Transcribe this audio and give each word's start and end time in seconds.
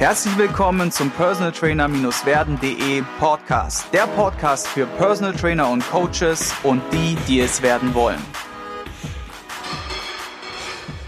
Herzlich 0.00 0.38
willkommen 0.38 0.90
zum 0.90 1.10
Personal 1.10 1.52
Trainer-werden.de 1.52 3.02
Podcast. 3.18 3.86
Der 3.92 4.06
Podcast 4.06 4.66
für 4.66 4.86
Personal 4.86 5.34
Trainer 5.34 5.70
und 5.70 5.86
Coaches 5.90 6.54
und 6.62 6.80
die, 6.90 7.18
die 7.28 7.40
es 7.40 7.60
werden 7.60 7.92
wollen. 7.92 8.16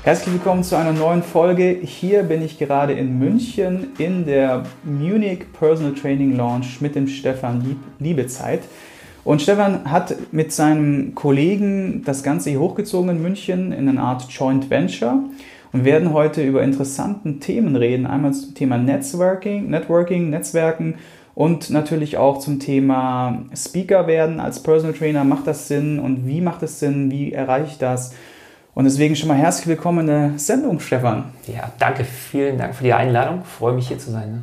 Herzlich 0.03 0.35
willkommen 0.35 0.63
zu 0.63 0.77
einer 0.77 0.93
neuen 0.93 1.23
Folge. 1.23 1.71
Hier 1.83 2.25
bin 2.25 2.43
ich 2.43 2.59
gerade 2.59 2.93
in 2.93 3.19
München 3.19 3.93
in 3.97 4.27
der 4.27 4.65
Munich 4.85 5.51
Personal 5.59 5.95
Training 5.95 6.37
Launch 6.37 6.83
mit 6.83 6.95
dem 6.95 7.09
Stefan 7.09 7.81
Liebezeit. 7.99 8.61
Und 9.25 9.41
Stefan 9.41 9.91
hat 9.91 10.15
mit 10.33 10.53
seinem 10.53 11.15
Kollegen 11.15 12.05
das 12.05 12.23
Ganze 12.23 12.51
hier 12.51 12.61
hochgezogen 12.61 13.09
in 13.09 13.23
München 13.23 13.73
in 13.73 13.89
eine 13.89 14.03
Art 14.03 14.31
Joint 14.31 14.69
Venture 14.69 15.19
und 15.73 15.85
werden 15.85 16.13
heute 16.13 16.43
über 16.43 16.63
interessanten 16.63 17.41
Themen 17.41 17.77
reden. 17.77 18.07
Einmal 18.07 18.33
zum 18.33 18.55
Thema 18.55 18.79
Networking, 18.79 19.71
Networking, 19.71 20.31
Netzwerken 20.31 20.97
und 21.35 21.71
natürlich 21.71 22.19
auch 22.19 22.39
zum 22.39 22.61
Thema 22.61 23.43
Speaker 23.55 24.07
werden 24.07 24.39
als 24.39 24.63
Personal 24.63 24.95
Trainer. 24.95 25.25
Macht 25.25 25.47
das 25.47 25.69
Sinn 25.69 25.99
und 25.99 26.27
wie 26.27 26.41
macht 26.41 26.63
es 26.63 26.79
Sinn? 26.79 27.11
Wie 27.11 27.33
erreiche 27.33 27.69
ich 27.69 27.79
das? 27.79 28.15
Und 28.75 28.85
deswegen 28.85 29.17
schon 29.17 29.29
mal 29.29 29.37
herzlich 29.37 29.67
willkommen 29.67 30.01
in 30.01 30.07
der 30.07 30.39
Sendung, 30.39 30.81
Stefan. 30.81 31.25
Ja, 31.47 31.73
danke, 31.79 32.05
vielen 32.05 32.59
Dank 32.59 32.75
für 32.75 32.85
die 32.85 32.93
Einladung. 32.93 33.45
freue 33.45 33.75
mich 33.75 33.89
hier 33.89 33.99
zu 33.99 34.11
sein. 34.11 34.33
Ne? 34.33 34.43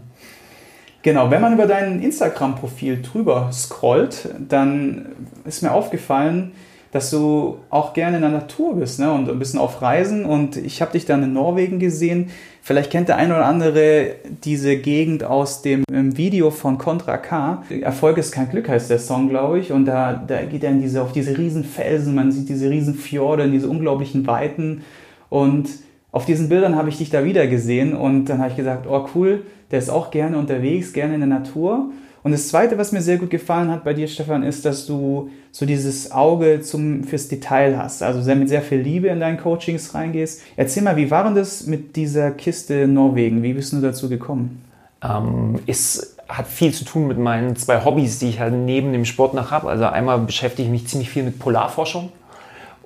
Genau, 1.01 1.31
wenn 1.31 1.41
man 1.41 1.53
über 1.53 1.65
dein 1.65 2.01
Instagram-Profil 2.01 3.01
drüber 3.01 3.49
scrollt, 3.53 4.29
dann 4.37 5.13
ist 5.45 5.63
mir 5.63 5.71
aufgefallen, 5.71 6.51
dass 6.91 7.11
du 7.11 7.57
auch 7.69 7.93
gerne 7.93 8.15
in 8.15 8.23
der 8.23 8.31
Natur 8.31 8.75
bist 8.75 8.99
ne? 8.99 9.11
und 9.11 9.29
ein 9.29 9.37
bisschen 9.37 9.59
auf 9.59 9.81
Reisen. 9.81 10.25
Und 10.25 10.57
ich 10.57 10.81
habe 10.81 10.93
dich 10.93 11.05
dann 11.05 11.21
in 11.23 11.33
Norwegen 11.33 11.77
gesehen. 11.77 12.29
Vielleicht 12.63 12.91
kennt 12.91 13.09
der 13.09 13.17
eine 13.17 13.35
oder 13.35 13.45
andere 13.45 14.15
diese 14.43 14.75
Gegend 14.77 15.23
aus 15.23 15.61
dem 15.61 15.83
Video 15.89 16.49
von 16.49 16.77
Contra 16.77 17.17
K. 17.17 17.63
Erfolg 17.81 18.17
ist 18.17 18.31
kein 18.31 18.49
Glück 18.49 18.67
heißt 18.67 18.89
der 18.89 18.99
Song, 18.99 19.29
glaube 19.29 19.59
ich. 19.59 19.71
Und 19.71 19.85
da, 19.85 20.13
da 20.13 20.41
geht 20.43 20.63
er 20.63 20.71
in 20.71 20.81
diese, 20.81 21.01
auf 21.01 21.11
diese 21.11 21.37
riesen 21.37 21.63
Felsen, 21.63 22.15
man 22.15 22.31
sieht 22.31 22.49
diese 22.49 22.69
riesen 22.69 22.95
Fjorde, 22.95 23.43
in 23.43 23.51
diese 23.51 23.69
unglaublichen 23.69 24.25
Weiten. 24.25 24.81
Und 25.29 25.69
auf 26.11 26.25
diesen 26.25 26.49
Bildern 26.49 26.75
habe 26.75 26.89
ich 26.89 26.97
dich 26.97 27.11
da 27.11 27.23
wieder 27.23 27.45
gesehen. 27.45 27.95
Und 27.95 28.25
dann 28.25 28.39
habe 28.39 28.49
ich 28.49 28.57
gesagt, 28.57 28.87
oh 28.87 29.07
cool, 29.13 29.43
der 29.69 29.77
ist 29.77 29.89
auch 29.89 30.09
gerne 30.09 30.39
unterwegs, 30.39 30.91
gerne 30.93 31.13
in 31.13 31.19
der 31.19 31.29
Natur. 31.29 31.91
Und 32.23 32.31
das 32.31 32.49
Zweite, 32.49 32.77
was 32.77 32.91
mir 32.91 33.01
sehr 33.01 33.17
gut 33.17 33.29
gefallen 33.29 33.69
hat 33.69 33.83
bei 33.83 33.93
dir, 33.93 34.07
Stefan, 34.07 34.43
ist, 34.43 34.65
dass 34.65 34.85
du 34.85 35.29
so 35.51 35.65
dieses 35.65 36.11
Auge 36.11 36.61
zum, 36.61 37.03
fürs 37.03 37.27
Detail 37.27 37.77
hast. 37.77 38.03
Also 38.03 38.21
sehr, 38.21 38.35
mit 38.35 38.49
sehr 38.49 38.61
viel 38.61 38.79
Liebe 38.79 39.07
in 39.07 39.19
deinen 39.19 39.37
Coachings 39.37 39.93
reingehst. 39.95 40.41
Erzähl 40.55 40.83
mal, 40.83 40.97
wie 40.97 41.09
war 41.09 41.23
denn 41.23 41.35
das 41.35 41.65
mit 41.65 41.95
dieser 41.95 42.31
Kiste 42.31 42.87
Norwegen? 42.87 43.41
Wie 43.41 43.53
bist 43.53 43.73
du 43.73 43.81
dazu 43.81 44.09
gekommen? 44.09 44.61
Ähm, 45.03 45.59
es 45.65 46.17
hat 46.27 46.47
viel 46.47 46.73
zu 46.73 46.85
tun 46.85 47.07
mit 47.07 47.17
meinen 47.17 47.55
zwei 47.55 47.83
Hobbys, 47.83 48.19
die 48.19 48.29
ich 48.29 48.39
halt 48.39 48.53
neben 48.53 48.93
dem 48.93 49.05
Sport 49.05 49.33
noch 49.33 49.51
habe. 49.51 49.69
Also 49.69 49.85
einmal 49.85 50.19
beschäftige 50.19 50.63
ich 50.63 50.71
mich 50.71 50.87
ziemlich 50.87 51.09
viel 51.09 51.23
mit 51.23 51.39
Polarforschung. 51.39 52.11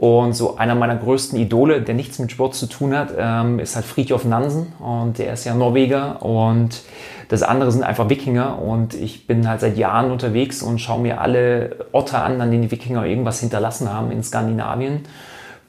Und 0.04 0.34
so 0.34 0.58
einer 0.58 0.76
meiner 0.76 0.98
größten 0.98 1.40
Idole, 1.40 1.82
der 1.82 1.96
nichts 1.96 2.20
mit 2.20 2.30
Sport 2.30 2.56
zu 2.56 2.66
tun 2.66 2.94
hat, 2.94 3.14
ähm, 3.18 3.60
ist 3.60 3.78
halt 3.78 3.86
Fridtjof 3.86 4.26
Nansen. 4.26 4.74
Und 4.80 5.18
der 5.18 5.32
ist 5.32 5.46
ja 5.46 5.54
Norweger. 5.54 6.22
Und 6.22 6.82
das 7.30 7.42
andere 7.42 7.72
sind 7.72 7.84
einfach 7.84 8.10
Wikinger 8.10 8.62
und 8.62 8.96
ich 8.96 9.28
bin 9.28 9.48
halt 9.48 9.62
seit 9.62 9.78
Jahren 9.78 10.12
unterwegs 10.12 10.62
und 10.62 10.80
schaue 10.80 11.00
mir 11.00 11.22
alle 11.22 11.88
Orte 11.94 12.18
an, 12.18 12.42
an 12.42 12.52
denen 12.52 12.64
die 12.64 12.72
Wikinger 12.72 13.06
irgendwas 13.06 13.40
hinterlassen 13.40 13.94
haben 13.94 14.12
in 14.12 14.22
Skandinavien. 14.24 15.04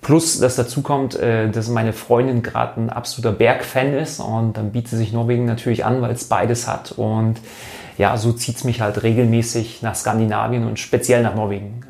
Plus, 0.02 0.40
dass 0.40 0.56
dazu 0.56 0.82
kommt, 0.82 1.14
äh, 1.14 1.48
dass 1.48 1.68
meine 1.68 1.92
Freundin 1.92 2.42
gerade 2.42 2.80
ein 2.80 2.90
absoluter 2.90 3.30
Bergfan 3.30 3.94
ist 3.94 4.18
und 4.18 4.56
dann 4.56 4.72
bietet 4.72 4.98
sich 4.98 5.12
Norwegen 5.12 5.44
natürlich 5.44 5.84
an, 5.84 6.02
weil 6.02 6.10
es 6.10 6.24
beides 6.24 6.66
hat. 6.66 6.90
Und 6.90 7.36
ja, 7.98 8.16
so 8.16 8.32
zieht 8.32 8.56
es 8.56 8.64
mich 8.64 8.80
halt 8.80 9.04
regelmäßig 9.04 9.80
nach 9.80 9.94
Skandinavien 9.94 10.66
und 10.66 10.80
speziell 10.80 11.22
nach 11.22 11.36
Norwegen. 11.36 11.82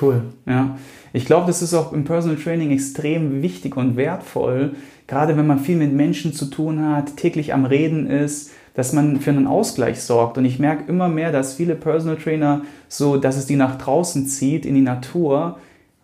Cool, 0.00 0.24
ja. 0.46 0.76
Ich 1.12 1.26
glaube, 1.26 1.46
das 1.46 1.60
ist 1.62 1.74
auch 1.74 1.92
im 1.92 2.04
Personal 2.04 2.38
Training 2.38 2.70
extrem 2.70 3.42
wichtig 3.42 3.76
und 3.76 3.96
wertvoll, 3.96 4.74
gerade 5.06 5.36
wenn 5.36 5.46
man 5.46 5.58
viel 5.58 5.76
mit 5.76 5.92
Menschen 5.92 6.32
zu 6.32 6.46
tun 6.46 6.84
hat, 6.86 7.16
täglich 7.16 7.52
am 7.52 7.66
Reden 7.66 8.06
ist, 8.06 8.50
dass 8.74 8.94
man 8.94 9.20
für 9.20 9.30
einen 9.30 9.46
Ausgleich 9.46 10.00
sorgt. 10.00 10.38
Und 10.38 10.46
ich 10.46 10.58
merke 10.58 10.88
immer 10.88 11.08
mehr, 11.08 11.30
dass 11.30 11.54
viele 11.54 11.74
Personal 11.74 12.16
Trainer 12.16 12.62
so, 12.88 13.18
dass 13.18 13.36
es 13.36 13.46
die 13.46 13.56
nach 13.56 13.76
draußen 13.76 14.26
zieht, 14.26 14.64
in 14.64 14.74
die 14.74 14.80
Natur, 14.80 15.58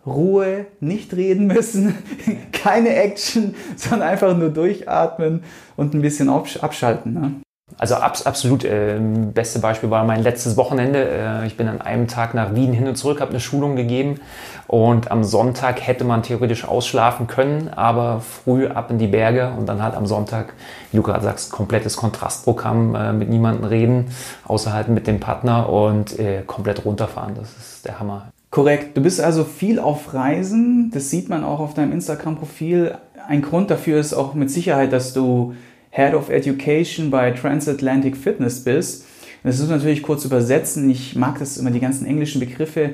Ruhe, 0.05 0.67
nicht 0.79 1.13
reden 1.15 1.47
müssen, 1.47 1.95
keine 2.51 2.95
Action, 2.95 3.55
sondern 3.75 4.07
einfach 4.07 4.37
nur 4.37 4.49
durchatmen 4.49 5.41
und 5.75 5.93
ein 5.93 6.01
bisschen 6.01 6.29
abschalten. 6.29 7.13
Ne? 7.13 7.31
Also 7.77 7.95
abs 7.95 8.25
absolut. 8.25 8.65
Äh, 8.65 8.99
beste 8.99 9.59
Beispiel 9.59 9.89
war 9.89 10.03
mein 10.03 10.23
letztes 10.23 10.57
Wochenende. 10.57 11.07
Äh, 11.09 11.47
ich 11.47 11.55
bin 11.55 11.67
an 11.67 11.81
einem 11.81 12.07
Tag 12.07 12.33
nach 12.33 12.53
Wien 12.55 12.73
hin 12.73 12.87
und 12.87 12.95
zurück, 12.95 13.21
habe 13.21 13.31
eine 13.31 13.39
Schulung 13.39 13.75
gegeben 13.75 14.19
und 14.67 15.11
am 15.11 15.23
Sonntag 15.23 15.85
hätte 15.85 16.03
man 16.03 16.23
theoretisch 16.23 16.65
ausschlafen 16.65 17.27
können, 17.27 17.69
aber 17.69 18.21
früh 18.21 18.67
ab 18.67 18.91
in 18.91 18.97
die 18.97 19.07
Berge 19.07 19.51
und 19.57 19.67
dann 19.67 19.81
halt 19.81 19.95
am 19.95 20.05
Sonntag, 20.05 20.53
wie 20.91 20.97
du 20.97 21.03
gerade 21.03 21.23
sagst, 21.23 21.51
komplettes 21.51 21.95
Kontrastprogramm, 21.95 22.95
äh, 22.95 23.13
mit 23.13 23.29
niemandem 23.29 23.65
reden, 23.65 24.11
außer 24.45 24.73
halt 24.73 24.89
mit 24.89 25.07
dem 25.07 25.19
Partner 25.19 25.69
und 25.69 26.19
äh, 26.19 26.43
komplett 26.45 26.85
runterfahren. 26.85 27.35
Das 27.35 27.55
ist 27.57 27.85
der 27.85 27.99
Hammer. 27.99 28.27
Korrekt. 28.51 28.97
Du 28.97 29.01
bist 29.01 29.21
also 29.21 29.43
viel 29.43 29.79
auf 29.79 30.13
Reisen. 30.13 30.89
Das 30.93 31.09
sieht 31.11 31.29
man 31.29 31.43
auch 31.43 31.59
auf 31.59 31.75
deinem 31.75 31.91
Instagram-Profil. 31.91 32.95
Ein 33.27 33.43
Grund 33.43 33.69
dafür 33.69 33.99
ist 33.99 34.13
auch 34.13 34.33
mit 34.33 34.49
Sicherheit, 34.49 34.91
dass 34.91 35.13
du 35.13 35.53
Head 35.91 36.13
of 36.13 36.29
Education 36.29 37.09
bei 37.09 37.31
Transatlantic 37.31 38.15
Fitness 38.15 38.63
bist. 38.63 39.05
Das 39.43 39.59
ist 39.59 39.69
natürlich 39.69 40.03
kurz 40.03 40.25
übersetzen. 40.25 40.89
Ich 40.89 41.15
mag 41.15 41.39
das 41.39 41.57
immer, 41.57 41.71
die 41.71 41.79
ganzen 41.79 42.05
englischen 42.05 42.39
Begriffe 42.39 42.91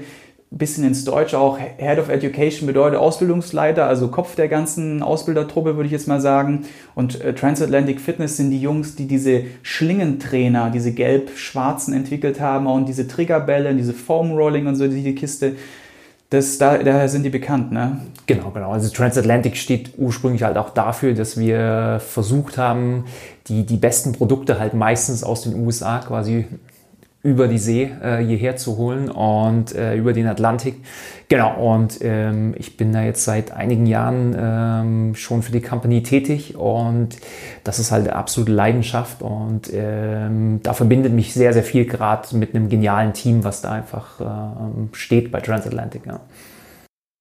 bisschen 0.51 0.85
ins 0.85 1.03
Deutsche 1.03 1.38
auch. 1.38 1.57
Head 1.59 2.00
of 2.00 2.09
Education 2.09 2.66
bedeutet 2.66 2.97
Ausbildungsleiter, 2.97 3.85
also 3.85 4.07
Kopf 4.07 4.35
der 4.35 4.47
ganzen 4.47 5.03
Ausbildertruppe, 5.03 5.75
würde 5.75 5.88
ich 5.88 5.91
jetzt 5.91 6.07
mal 6.07 6.22
sagen. 6.22 6.66
Und 6.94 7.19
äh, 7.22 7.34
Transatlantic 7.34 8.00
Fitness 8.00 8.38
sind 8.38 8.51
die 8.51 8.61
Jungs, 8.61 8.95
die 8.95 9.07
diese 9.07 9.44
Schlingentrainer, 9.63 10.69
diese 10.69 10.94
gelb-schwarzen 10.94 11.94
entwickelt 11.94 12.39
haben 12.39 12.67
und 12.67 12.88
diese 12.88 13.07
Triggerbälle, 13.07 13.75
diese 13.75 13.94
Foam 13.94 14.31
Rolling 14.31 14.67
und 14.67 14.75
so, 14.75 14.88
die 14.88 15.16
Kiste. 15.16 15.55
Das, 16.35 16.57
da, 16.57 16.78
daher 16.78 17.07
sind 17.07 17.23
die 17.23 17.29
bekannt, 17.29 17.72
ne? 17.72 18.01
Genau, 18.25 18.50
genau. 18.50 18.72
Also 18.72 18.90
Transatlantic 18.90 19.56
steht 19.56 19.91
ursprünglich 19.97 20.44
halt 20.44 20.57
auch 20.57 20.69
dafür, 20.69 21.13
dass 21.13 21.40
wir 21.40 22.01
versucht 22.06 22.57
haben, 22.57 23.06
die, 23.47 23.66
die 23.66 23.78
besten 23.78 24.12
Produkte 24.12 24.59
halt 24.59 24.73
meistens 24.73 25.23
aus 25.23 25.44
den 25.44 25.56
USA 25.66 26.00
quasi 26.00 26.46
über 27.25 27.47
die 27.47 27.58
See 27.58 27.91
äh, 28.03 28.24
hierher 28.24 28.56
zu 28.56 28.78
holen 28.78 29.09
und 29.09 29.74
äh, 29.74 29.96
über 29.96 30.13
den 30.13 30.28
Atlantik. 30.28 30.75
Genau, 31.28 31.74
und 31.74 31.97
ähm, 32.02 32.53
ich 32.56 32.78
bin 32.78 32.94
da 32.94 33.02
jetzt 33.02 33.24
seit 33.24 33.52
einigen 33.52 33.88
Jahren 33.88 34.36
ähm, 34.38 35.16
schon 35.16 35.41
für 35.41 35.52
die 35.52 35.59
Company 35.59 36.03
tätig 36.03 36.56
und 36.56 37.18
das 37.64 37.80
ist 37.80 37.91
halt 37.91 38.08
eine 38.08 38.16
absolute 38.16 38.52
Leidenschaft 38.52 39.24
und 39.24 39.72
ähm, 39.74 40.59
da 40.62 40.74
verbindet 40.74 41.14
mich 41.14 41.34
sehr, 41.34 41.52
sehr 41.52 41.64
viel 41.64 41.85
gerade 41.85 42.38
mit 42.38 42.53
einem 42.53 42.69
genialen 42.69 43.14
Team, 43.14 43.44
was 43.44 43.62
da 43.62 43.72
einfach 43.72 44.19
ähm, 44.22 44.90
steht 44.91 45.31
bei 45.31 45.41
Transatlantic. 45.41 46.06
Ja. 46.06 46.19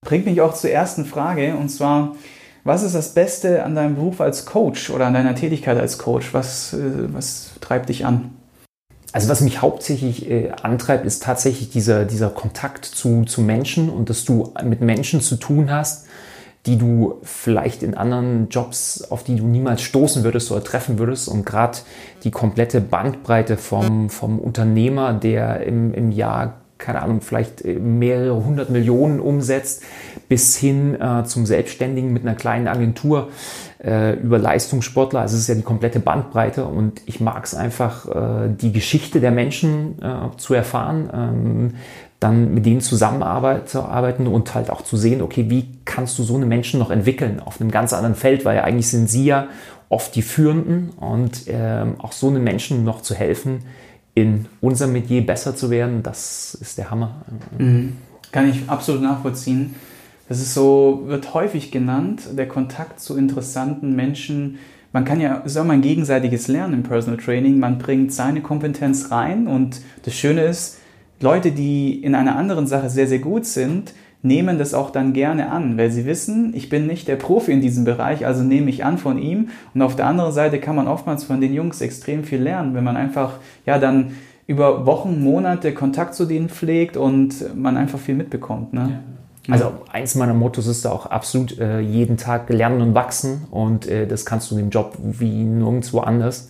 Bringt 0.05 0.27
mich 0.27 0.39
auch 0.43 0.53
zur 0.53 0.69
ersten 0.69 1.07
Frage 1.07 1.57
und 1.57 1.71
zwar, 1.71 2.15
was 2.63 2.83
ist 2.83 2.95
das 2.95 3.15
Beste 3.15 3.65
an 3.65 3.75
deinem 3.75 3.95
Beruf 3.95 4.21
als 4.21 4.45
Coach 4.45 4.91
oder 4.91 5.07
an 5.07 5.15
deiner 5.15 5.35
Tätigkeit 5.35 5.79
als 5.79 5.97
Coach? 5.97 6.35
Was, 6.35 6.75
äh, 6.75 7.11
was 7.11 7.53
treibt 7.63 7.89
dich 7.89 8.05
an? 8.05 8.33
Also 9.15 9.29
was 9.29 9.43
mich 9.43 9.63
hauptsächlich 9.63 10.29
äh, 10.29 10.51
antreibt, 10.63 11.07
ist 11.07 11.23
tatsächlich 11.23 11.71
dieser, 11.71 12.05
dieser 12.05 12.31
Kontakt 12.31 12.85
zu, 12.85 13.25
zu 13.25 13.43
Menschen 13.43 13.89
und 13.89 14.11
dass 14.11 14.25
du 14.25 14.53
mit 14.65 14.81
Menschen 14.81 15.21
zu 15.21 15.37
tun 15.37 15.71
hast, 15.71 16.07
die 16.67 16.79
du 16.79 17.21
vielleicht 17.23 17.85
in 17.85 17.95
anderen 17.95 18.49
Jobs, 18.49 19.07
auf 19.09 19.23
die 19.23 19.37
du 19.37 19.47
niemals 19.47 19.83
stoßen 19.83 20.25
würdest 20.25 20.51
oder 20.51 20.65
treffen 20.65 20.99
würdest. 20.99 21.29
Und 21.29 21.47
gerade 21.47 21.79
die 22.25 22.33
komplette 22.33 22.81
Bandbreite 22.81 23.57
vom, 23.57 24.11
vom 24.11 24.41
Unternehmer, 24.41 25.13
der 25.13 25.65
im, 25.65 25.95
im 25.95 26.11
Jahr 26.11 26.64
keine 26.79 27.03
Ahnung, 27.03 27.21
vielleicht 27.21 27.65
äh, 27.65 27.75
mehrere 27.75 28.45
hundert 28.45 28.71
Millionen 28.71 29.21
umsetzt, 29.21 29.83
bis 30.29 30.57
hin 30.57 31.01
äh, 31.01 31.25
zum 31.25 31.47
Selbstständigen 31.47 32.13
mit 32.13 32.23
einer 32.23 32.35
kleinen 32.35 32.69
Agentur 32.69 33.29
äh, 33.83 34.15
über 34.15 34.39
Leistungssportler. 34.39 35.21
Also 35.21 35.37
es 35.37 35.43
ist 35.43 35.49
ja 35.49 35.55
die 35.55 35.63
komplette 35.63 36.01
Bandbreite 36.01 36.65
und 36.65 37.01
ich 37.07 37.21
mag 37.21 37.45
es 37.45 37.55
einfach, 37.55 38.09
äh, 38.09 38.49
die 38.49 38.73
Geschichte 38.73 39.21
der 39.21 39.31
Menschen 39.31 40.03
äh, 40.03 40.37
zu 40.37 40.55
erfahren, 40.55 41.11
ähm, 41.13 41.75
dann 42.21 42.55
mit 42.55 42.65
denen 42.65 42.81
zusammenzuarbeiten 42.81 44.27
und 44.27 44.55
halt 44.55 44.71
auch 44.71 44.83
zu 44.83 44.97
sehen, 44.97 45.21
okay, 45.21 45.51
wie 45.51 45.67
kannst 45.85 46.19
du 46.19 46.23
so 46.23 46.37
eine 46.37 46.47
Menschen 46.47 46.81
noch 46.81 46.91
entwickeln 46.91 47.41
auf 47.45 47.61
einem 47.61 47.71
ganz 47.71 47.93
anderen 47.93 48.15
Feld, 48.15 48.45
weil 48.45 48.57
ja 48.57 48.65
eigentlich 48.65 48.89
sind 48.89 49.11
sie 49.11 49.27
ja 49.27 49.49
oft 49.91 50.15
die 50.15 50.23
Führenden 50.23 50.91
und 50.99 51.43
ähm, 51.49 51.97
auch 51.99 52.13
so 52.13 52.29
einen 52.29 52.43
Menschen 52.43 52.83
noch 52.85 53.03
zu 53.03 53.15
helfen, 53.15 53.65
in 54.15 54.47
unserem 54.61 54.93
Metier 54.93 55.25
besser 55.27 55.57
zu 55.57 55.71
werden, 55.71 56.03
das 56.03 56.55
ist 56.55 56.79
der 56.79 56.91
Hammer. 56.91 57.25
Mhm. 57.59 57.95
Kann 58.33 58.49
ich 58.49 58.69
absolut 58.69 59.03
nachvollziehen. 59.03 59.75
Das 60.29 60.41
ist 60.41 60.55
so, 60.55 61.03
wird 61.07 61.35
häufig 61.35 61.71
genannt, 61.71 62.23
der 62.33 62.49
Kontakt 62.49 63.01
zu 63.01 63.17
interessanten 63.17 63.95
Menschen 63.95 64.59
man 64.95 65.05
kann 65.05 65.21
ja, 65.21 65.39
ist 65.39 65.57
auch 65.57 65.65
mal 65.65 65.73
ein 65.73 65.83
gegenseitiges 65.83 66.47
Lernen 66.47 66.73
im 66.75 66.83
Personal 66.85 67.19
Training. 67.19 67.59
Man 67.59 67.79
bringt 67.79 68.13
seine 68.13 68.43
Kompetenz 68.43 69.11
rein 69.11 69.49
und 69.49 69.81
das 70.05 70.15
Schöne 70.15 70.45
ist, 70.45 70.79
Leute, 71.19 71.51
die 71.51 72.01
in 72.01 72.15
einer 72.15 72.37
anderen 72.37 72.69
Sache 72.69 72.89
sehr, 72.89 73.09
sehr 73.09 73.19
gut 73.19 73.45
sind, 73.45 73.93
nehmen 74.25 74.59
das 74.59 74.73
auch 74.73 74.91
dann 74.91 75.13
gerne 75.13 75.51
an, 75.51 75.77
weil 75.77 75.91
sie 75.91 76.07
wissen, 76.07 76.53
ich 76.55 76.71
bin 76.71 76.87
nicht 76.87 77.07
der 77.07 77.17
Profi 77.17 77.53
in 77.53 77.61
diesem 77.61 77.85
Bereich, 77.85 78.27
also 78.27 78.43
nehme 78.43 78.71
ich 78.71 78.85
an 78.85 78.97
von 78.97 79.19
ihm. 79.19 79.51
Und 79.75 79.83
auf 79.83 79.97
der 79.97 80.07
anderen 80.07 80.33
Seite 80.33 80.59
kann 80.59 80.75
man 80.75 80.89
oftmals 80.89 81.25
von 81.25 81.41
den 81.41 81.53
Jungs 81.53 81.83
extrem 81.83 82.25
viel 82.25 82.41
lernen, 82.41 82.75
wenn 82.75 82.85
man 82.85 82.97
einfach, 82.97 83.35
ja, 83.67 83.79
dann 83.79 84.15
über 84.47 84.87
Wochen, 84.87 85.23
Monate 85.23 85.75
Kontakt 85.75 86.15
zu 86.15 86.25
denen 86.25 86.49
pflegt 86.49 86.97
und 86.97 87.55
man 87.55 87.77
einfach 87.77 87.99
viel 87.99 88.15
mitbekommt. 88.15 88.73
Ne? 88.73 89.01
Ja. 89.47 89.55
Also 89.55 89.73
eins 89.93 90.15
meiner 90.15 90.35
Mottos 90.35 90.67
ist 90.67 90.87
da 90.87 90.91
auch 90.91 91.07
absolut 91.07 91.59
äh, 91.59 91.81
jeden 91.81 92.17
Tag 92.17 92.49
lernen 92.49 92.81
und 92.81 92.95
wachsen 92.95 93.45
und 93.51 93.87
äh, 93.87 94.07
das 94.07 94.25
kannst 94.25 94.51
du 94.51 94.57
in 94.57 94.67
dem 94.67 94.71
Job 94.71 94.97
wie 94.99 95.45
nirgendwo 95.45 96.01
anders. 96.01 96.49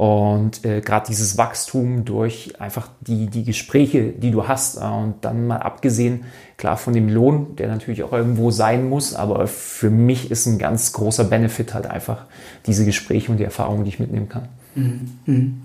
Und 0.00 0.64
äh, 0.64 0.80
gerade 0.80 1.08
dieses 1.08 1.36
Wachstum 1.36 2.06
durch 2.06 2.58
einfach 2.58 2.88
die, 3.02 3.26
die 3.26 3.44
Gespräche, 3.44 4.12
die 4.12 4.30
du 4.30 4.48
hast 4.48 4.78
äh, 4.78 4.80
und 4.80 5.16
dann 5.20 5.46
mal 5.46 5.58
abgesehen, 5.58 6.24
klar 6.56 6.78
von 6.78 6.94
dem 6.94 7.10
Lohn, 7.10 7.54
der 7.56 7.68
natürlich 7.68 8.02
auch 8.02 8.14
irgendwo 8.14 8.50
sein 8.50 8.88
muss, 8.88 9.14
aber 9.14 9.46
für 9.46 9.90
mich 9.90 10.30
ist 10.30 10.46
ein 10.46 10.58
ganz 10.58 10.94
großer 10.94 11.24
Benefit 11.24 11.74
halt 11.74 11.86
einfach 11.86 12.24
diese 12.64 12.86
Gespräche 12.86 13.30
und 13.30 13.36
die 13.36 13.44
Erfahrungen, 13.44 13.84
die 13.84 13.90
ich 13.90 14.00
mitnehmen 14.00 14.30
kann. 14.30 14.48
Mhm. 14.74 15.10
Mhm. 15.26 15.62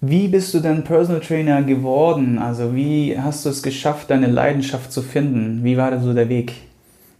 Wie 0.00 0.26
bist 0.26 0.52
du 0.52 0.58
denn 0.58 0.82
Personal 0.82 1.20
Trainer 1.20 1.62
geworden? 1.62 2.40
Also 2.40 2.74
wie 2.74 3.16
hast 3.16 3.46
du 3.46 3.50
es 3.50 3.62
geschafft, 3.62 4.10
deine 4.10 4.26
Leidenschaft 4.26 4.90
zu 4.90 5.02
finden? 5.02 5.62
Wie 5.62 5.76
war 5.76 5.92
da 5.92 6.00
so 6.00 6.12
der 6.14 6.28
Weg? 6.28 6.52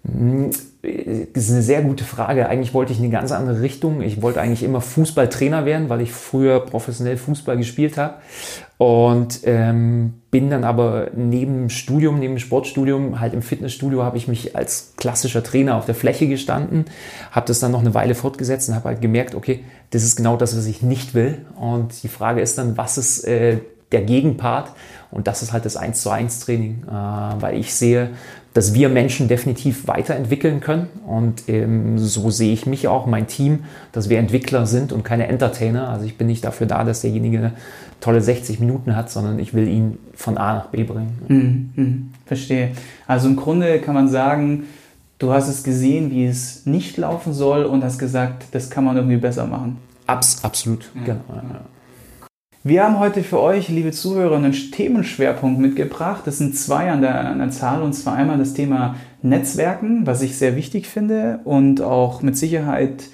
Hm, 0.04 0.50
das 0.50 0.66
ist 0.86 1.50
eine 1.50 1.62
sehr 1.62 1.82
gute 1.82 2.04
Frage. 2.04 2.48
Eigentlich 2.48 2.74
wollte 2.74 2.92
ich 2.92 2.98
in 2.98 3.04
eine 3.04 3.12
ganz 3.12 3.32
andere 3.32 3.60
Richtung. 3.60 4.00
Ich 4.00 4.22
wollte 4.22 4.40
eigentlich 4.40 4.62
immer 4.62 4.80
Fußballtrainer 4.80 5.64
werden, 5.64 5.88
weil 5.88 6.00
ich 6.00 6.12
früher 6.12 6.60
professionell 6.60 7.16
Fußball 7.16 7.56
gespielt 7.56 7.96
habe. 7.96 8.14
Und 8.78 9.40
ähm, 9.44 10.14
bin 10.30 10.50
dann 10.50 10.64
aber 10.64 11.08
neben 11.14 11.54
dem 11.54 11.70
Studium, 11.70 12.18
neben 12.18 12.34
dem 12.34 12.38
Sportstudium, 12.38 13.20
halt 13.20 13.32
im 13.34 13.42
Fitnessstudio, 13.42 14.02
habe 14.02 14.18
ich 14.18 14.28
mich 14.28 14.54
als 14.54 14.92
klassischer 14.96 15.42
Trainer 15.42 15.76
auf 15.76 15.86
der 15.86 15.94
Fläche 15.94 16.28
gestanden, 16.28 16.84
habe 17.30 17.46
das 17.46 17.58
dann 17.58 17.72
noch 17.72 17.80
eine 17.80 17.94
Weile 17.94 18.14
fortgesetzt 18.14 18.68
und 18.68 18.74
habe 18.74 18.90
halt 18.90 19.00
gemerkt, 19.00 19.34
okay, 19.34 19.64
das 19.90 20.02
ist 20.02 20.16
genau 20.16 20.36
das, 20.36 20.56
was 20.56 20.66
ich 20.66 20.82
nicht 20.82 21.14
will. 21.14 21.46
Und 21.58 22.02
die 22.02 22.08
Frage 22.08 22.40
ist 22.40 22.58
dann, 22.58 22.76
was 22.76 22.98
ist 22.98 23.24
äh, 23.24 23.58
der 23.92 24.02
Gegenpart? 24.02 24.72
Und 25.10 25.26
das 25.26 25.42
ist 25.42 25.52
halt 25.52 25.64
das 25.64 25.76
1 25.76 26.02
zu 26.02 26.10
1 26.10 26.40
Training, 26.40 26.84
äh, 26.86 26.90
weil 26.90 27.56
ich 27.56 27.74
sehe, 27.74 28.10
dass 28.56 28.72
wir 28.72 28.88
Menschen 28.88 29.28
definitiv 29.28 29.86
weiterentwickeln 29.86 30.60
können. 30.60 30.88
Und 31.06 31.46
ähm, 31.46 31.98
so 31.98 32.30
sehe 32.30 32.54
ich 32.54 32.64
mich 32.64 32.88
auch, 32.88 33.04
mein 33.04 33.26
Team, 33.26 33.64
dass 33.92 34.08
wir 34.08 34.18
Entwickler 34.18 34.64
sind 34.64 34.94
und 34.94 35.04
keine 35.04 35.26
Entertainer. 35.26 35.90
Also 35.90 36.06
ich 36.06 36.16
bin 36.16 36.26
nicht 36.26 36.42
dafür 36.42 36.66
da, 36.66 36.82
dass 36.82 37.02
derjenige 37.02 37.52
tolle 38.00 38.22
60 38.22 38.58
Minuten 38.58 38.96
hat, 38.96 39.10
sondern 39.10 39.38
ich 39.40 39.52
will 39.52 39.68
ihn 39.68 39.98
von 40.14 40.38
A 40.38 40.54
nach 40.54 40.66
B 40.68 40.84
bringen. 40.84 41.18
Mhm, 41.28 41.70
mh, 41.84 41.96
verstehe. 42.24 42.70
Also 43.06 43.28
im 43.28 43.36
Grunde 43.36 43.78
kann 43.78 43.94
man 43.94 44.08
sagen, 44.08 44.64
du 45.18 45.32
hast 45.32 45.48
es 45.48 45.62
gesehen, 45.62 46.10
wie 46.10 46.24
es 46.24 46.64
nicht 46.64 46.96
laufen 46.96 47.34
soll 47.34 47.64
und 47.64 47.84
hast 47.84 47.98
gesagt, 47.98 48.46
das 48.52 48.70
kann 48.70 48.84
man 48.84 48.96
irgendwie 48.96 49.18
besser 49.18 49.46
machen. 49.46 49.76
Abs 50.06 50.42
absolut, 50.42 50.90
ja, 50.94 51.02
genau. 51.02 51.24
Ja. 51.28 51.60
Wir 52.68 52.82
haben 52.82 52.98
heute 52.98 53.22
für 53.22 53.38
euch, 53.38 53.68
liebe 53.68 53.92
Zuhörer, 53.92 54.34
einen 54.34 54.50
Themenschwerpunkt 54.50 55.60
mitgebracht. 55.60 56.22
Das 56.24 56.38
sind 56.38 56.56
zwei 56.56 56.90
an 56.90 57.00
der, 57.00 57.14
an 57.14 57.38
der 57.38 57.50
Zahl 57.50 57.80
und 57.80 57.92
zwar 57.92 58.16
einmal 58.16 58.38
das 58.38 58.54
Thema 58.54 58.96
Netzwerken, 59.22 60.04
was 60.04 60.20
ich 60.20 60.36
sehr 60.36 60.56
wichtig 60.56 60.88
finde 60.88 61.38
und 61.44 61.80
auch 61.80 62.22
mit 62.22 62.36
Sicherheit 62.36 63.04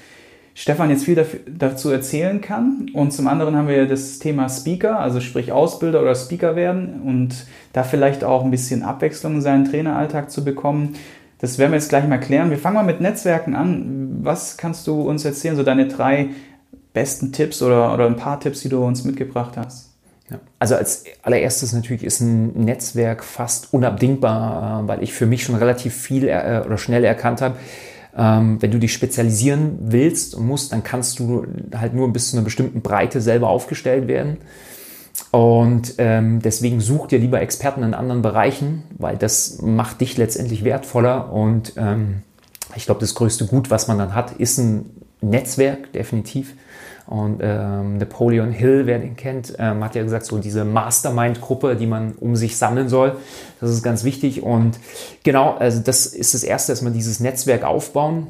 Stefan 0.54 0.88
jetzt 0.88 1.04
viel 1.04 1.16
dafür, 1.16 1.40
dazu 1.46 1.90
erzählen 1.90 2.40
kann. 2.40 2.86
Und 2.94 3.12
zum 3.12 3.28
anderen 3.28 3.54
haben 3.54 3.68
wir 3.68 3.84
das 3.84 4.18
Thema 4.20 4.48
Speaker, 4.48 4.98
also 4.98 5.20
sprich 5.20 5.52
Ausbilder 5.52 6.00
oder 6.00 6.14
Speaker 6.14 6.56
werden 6.56 7.02
und 7.04 7.44
da 7.74 7.82
vielleicht 7.82 8.24
auch 8.24 8.46
ein 8.46 8.50
bisschen 8.50 8.82
Abwechslung 8.82 9.34
in 9.34 9.42
seinen 9.42 9.66
Traineralltag 9.66 10.30
zu 10.30 10.44
bekommen. 10.44 10.94
Das 11.40 11.58
werden 11.58 11.72
wir 11.72 11.76
jetzt 11.76 11.90
gleich 11.90 12.08
mal 12.08 12.20
klären. 12.20 12.48
Wir 12.48 12.56
fangen 12.56 12.76
mal 12.76 12.84
mit 12.84 13.02
Netzwerken 13.02 13.54
an. 13.54 14.20
Was 14.22 14.56
kannst 14.56 14.86
du 14.86 15.02
uns 15.02 15.26
erzählen, 15.26 15.56
so 15.56 15.62
deine 15.62 15.88
drei 15.88 16.30
besten 16.92 17.32
Tipps 17.32 17.62
oder, 17.62 17.92
oder 17.94 18.06
ein 18.06 18.16
paar 18.16 18.40
Tipps, 18.40 18.60
die 18.60 18.68
du 18.68 18.84
uns 18.84 19.04
mitgebracht 19.04 19.56
hast? 19.56 19.92
Also 20.58 20.76
als 20.76 21.04
allererstes 21.22 21.72
natürlich 21.72 22.04
ist 22.04 22.20
ein 22.20 22.64
Netzwerk 22.64 23.24
fast 23.24 23.72
unabdingbar, 23.72 24.84
äh, 24.84 24.88
weil 24.88 25.02
ich 25.02 25.12
für 25.12 25.26
mich 25.26 25.44
schon 25.44 25.56
relativ 25.56 25.94
viel 25.94 26.28
äh, 26.28 26.62
oder 26.64 26.78
schnell 26.78 27.04
erkannt 27.04 27.42
habe, 27.42 27.56
ähm, 28.16 28.60
wenn 28.60 28.70
du 28.70 28.78
dich 28.78 28.92
spezialisieren 28.92 29.78
willst 29.80 30.34
und 30.34 30.46
musst, 30.46 30.72
dann 30.72 30.82
kannst 30.82 31.18
du 31.18 31.46
halt 31.74 31.94
nur 31.94 32.12
bis 32.12 32.30
zu 32.30 32.36
einer 32.36 32.44
bestimmten 32.44 32.82
Breite 32.82 33.20
selber 33.20 33.48
aufgestellt 33.48 34.08
werden. 34.08 34.38
Und 35.30 35.94
ähm, 35.98 36.40
deswegen 36.42 36.80
such 36.80 37.06
dir 37.06 37.18
lieber 37.18 37.40
Experten 37.40 37.82
in 37.82 37.94
anderen 37.94 38.22
Bereichen, 38.22 38.82
weil 38.98 39.16
das 39.16 39.60
macht 39.62 40.00
dich 40.00 40.18
letztendlich 40.18 40.62
wertvoller. 40.62 41.32
Und 41.32 41.72
ähm, 41.76 42.22
ich 42.76 42.84
glaube, 42.84 43.00
das 43.00 43.14
größte 43.14 43.46
Gut, 43.46 43.70
was 43.70 43.88
man 43.88 43.98
dann 43.98 44.14
hat, 44.14 44.32
ist 44.32 44.58
ein 44.58 45.01
Netzwerk, 45.22 45.92
definitiv. 45.92 46.54
Und 47.06 47.40
ähm, 47.42 47.98
Napoleon 47.98 48.52
Hill, 48.52 48.86
wer 48.86 48.98
den 48.98 49.16
kennt, 49.16 49.54
ähm, 49.58 49.82
hat 49.82 49.94
ja 49.94 50.02
gesagt, 50.02 50.24
so 50.24 50.38
diese 50.38 50.64
Mastermind-Gruppe, 50.64 51.76
die 51.76 51.86
man 51.86 52.12
um 52.12 52.36
sich 52.36 52.56
sammeln 52.56 52.88
soll, 52.88 53.16
das 53.60 53.70
ist 53.70 53.82
ganz 53.82 54.04
wichtig. 54.04 54.42
Und 54.42 54.78
genau, 55.24 55.54
also 55.54 55.80
das 55.80 56.06
ist 56.06 56.34
das 56.34 56.44
Erste, 56.44 56.72
dass 56.72 56.82
man 56.82 56.92
dieses 56.92 57.20
Netzwerk 57.20 57.64
aufbauen. 57.64 58.28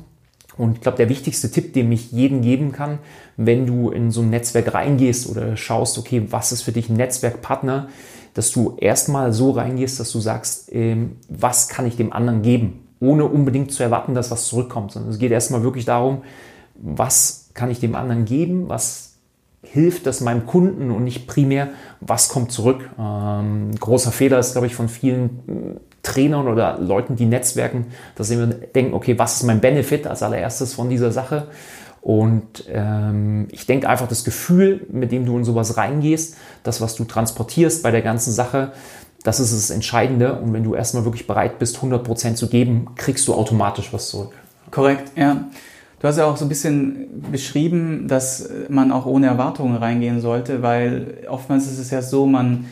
Und 0.57 0.77
ich 0.77 0.81
glaube, 0.81 0.97
der 0.97 1.09
wichtigste 1.09 1.51
Tipp, 1.51 1.73
den 1.75 1.93
ich 1.93 2.13
jedem 2.13 2.43
geben 2.43 2.73
kann, 2.73 2.99
wenn 3.37 3.67
du 3.67 3.91
in 3.91 4.11
so 4.11 4.21
ein 4.21 4.31
Netzwerk 4.31 4.75
reingehst 4.75 5.29
oder 5.29 5.57
schaust, 5.57 5.99
okay, 5.99 6.27
was 6.31 6.53
ist 6.53 6.63
für 6.63 6.73
dich 6.73 6.89
ein 6.89 6.97
Netzwerkpartner, 6.97 7.89
dass 8.35 8.51
du 8.53 8.77
erstmal 8.79 9.33
so 9.33 9.51
reingehst, 9.51 10.01
dass 10.01 10.11
du 10.13 10.21
sagst, 10.21 10.73
ähm, 10.73 11.17
was 11.29 11.69
kann 11.69 11.87
ich 11.87 11.97
dem 11.97 12.13
anderen 12.13 12.43
geben, 12.43 12.87
ohne 13.01 13.25
unbedingt 13.25 13.73
zu 13.73 13.83
erwarten, 13.83 14.15
dass 14.15 14.31
was 14.31 14.47
zurückkommt, 14.47 14.93
sondern 14.93 15.11
es 15.11 15.19
geht 15.19 15.33
erstmal 15.33 15.63
wirklich 15.63 15.85
darum, 15.85 16.23
was 16.83 17.51
kann 17.55 17.71
ich 17.71 17.81
dem 17.81 17.95
anderen 17.95 18.25
geben? 18.25 18.69
Was 18.69 19.15
hilft 19.63 20.07
das 20.07 20.21
meinem 20.21 20.45
Kunden 20.47 20.91
und 20.91 21.05
nicht 21.05 21.27
primär, 21.27 21.69
was 22.01 22.29
kommt 22.29 22.51
zurück? 22.53 22.91
Ähm, 22.99 23.71
großer 23.79 24.13
Fehler 24.13 24.39
ist, 24.39 24.53
glaube 24.53 24.67
ich, 24.67 24.75
von 24.75 24.89
vielen 24.89 25.77
äh, 25.77 25.81
Trainern 26.03 26.49
oder 26.49 26.79
Leuten, 26.79 27.15
die 27.15 27.27
netzwerken, 27.27 27.87
dass 28.17 28.29
sie 28.29 28.47
denken, 28.75 28.93
okay, 28.93 29.19
was 29.19 29.37
ist 29.37 29.45
mein 29.45 29.61
Benefit 29.61 30.07
als 30.07 30.23
allererstes 30.23 30.75
von 30.75 30.91
dieser 30.91 31.13
Sache? 31.13 31.47
Und 32.01 32.65
ähm, 32.69 33.47
ich 33.53 33.67
denke 33.67 33.89
einfach, 33.89 34.09
das 34.09 34.25
Gefühl, 34.25 34.85
mit 34.91 35.13
dem 35.13 35.25
du 35.25 35.39
in 35.39 35.45
sowas 35.45 35.77
reingehst, 35.77 36.37
das, 36.65 36.81
was 36.81 36.97
du 36.97 37.05
transportierst 37.05 37.85
bei 37.85 37.93
der 37.93 38.03
ganzen 38.03 38.33
Sache, 38.33 38.73
das 39.23 39.39
ist 39.39 39.53
das 39.53 39.71
Entscheidende. 39.71 40.41
Und 40.41 40.53
wenn 40.53 40.65
du 40.65 40.75
erstmal 40.75 41.05
wirklich 41.05 41.29
bereit 41.29 41.61
bist, 41.61 41.79
100% 41.79 42.35
zu 42.35 42.49
geben, 42.49 42.89
kriegst 42.97 43.29
du 43.29 43.35
automatisch 43.35 43.93
was 43.93 44.09
zurück. 44.09 44.33
Korrekt, 44.73 45.13
ja. 45.17 45.45
Du 46.03 46.09
hast 46.09 46.19
ja 46.19 46.25
auch 46.25 46.37
so 46.37 46.47
ein 46.47 46.49
bisschen 46.49 47.23
beschrieben, 47.31 48.09
dass 48.09 48.51
man 48.69 48.91
auch 48.91 49.07
ohne 49.07 49.29
Erwartungen 49.29 49.77
reingehen 49.77 50.21
sollte, 50.21 50.61
weil 50.61 51.19
oftmals 51.29 51.71
ist 51.71 51.79
es 51.79 51.93
ja 51.93 52.03
so, 52.03 52.27
man 52.27 52.65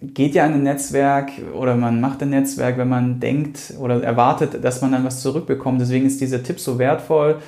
geht 0.00 0.34
ja 0.34 0.46
in 0.46 0.54
ein 0.54 0.62
Netzwerk 0.62 1.32
oder 1.54 1.76
man 1.76 2.00
macht 2.00 2.22
ein 2.22 2.30
Netzwerk, 2.30 2.78
wenn 2.78 2.88
man 2.88 3.20
denkt 3.20 3.74
oder 3.78 4.02
erwartet, 4.02 4.64
dass 4.64 4.80
man 4.80 4.92
dann 4.92 5.04
was 5.04 5.20
zurückbekommt. 5.20 5.82
Deswegen 5.82 6.06
ist 6.06 6.22
dieser 6.22 6.42
Tipp 6.42 6.58
so 6.58 6.78
wertvoll, 6.78 7.40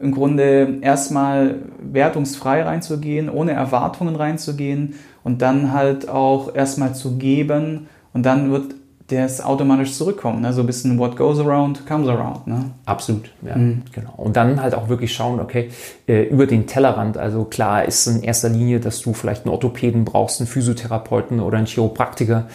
im 0.00 0.10
Grunde 0.10 0.78
erstmal 0.80 1.54
wertungsfrei 1.80 2.64
reinzugehen, 2.64 3.30
ohne 3.30 3.52
Erwartungen 3.52 4.16
reinzugehen 4.16 4.94
und 5.22 5.42
dann 5.42 5.72
halt 5.72 6.08
auch 6.08 6.56
erstmal 6.56 6.96
zu 6.96 7.18
geben 7.18 7.86
und 8.12 8.26
dann 8.26 8.50
wird 8.50 8.74
das 9.10 9.40
automatisch 9.40 9.94
zurückkommt. 9.94 10.40
Ne? 10.40 10.52
So 10.52 10.60
ein 10.60 10.66
bisschen 10.66 10.98
what 10.98 11.16
goes 11.16 11.38
around, 11.38 11.86
comes 11.86 12.08
around. 12.08 12.46
Ne? 12.46 12.70
Absolut, 12.86 13.30
ja, 13.42 13.56
mhm. 13.56 13.82
genau. 13.92 14.14
Und 14.16 14.36
dann 14.36 14.60
halt 14.62 14.74
auch 14.74 14.88
wirklich 14.88 15.12
schauen, 15.12 15.40
okay, 15.40 15.70
äh, 16.06 16.22
über 16.24 16.46
den 16.46 16.66
Tellerrand. 16.66 17.16
Also 17.16 17.44
klar 17.44 17.84
ist 17.84 18.06
in 18.06 18.22
erster 18.22 18.48
Linie, 18.48 18.80
dass 18.80 19.00
du 19.00 19.12
vielleicht 19.12 19.44
einen 19.44 19.52
Orthopäden 19.52 20.04
brauchst, 20.04 20.40
einen 20.40 20.46
Physiotherapeuten 20.46 21.40
oder 21.40 21.58
einen 21.58 21.66
Chiropraktiker. 21.66 22.46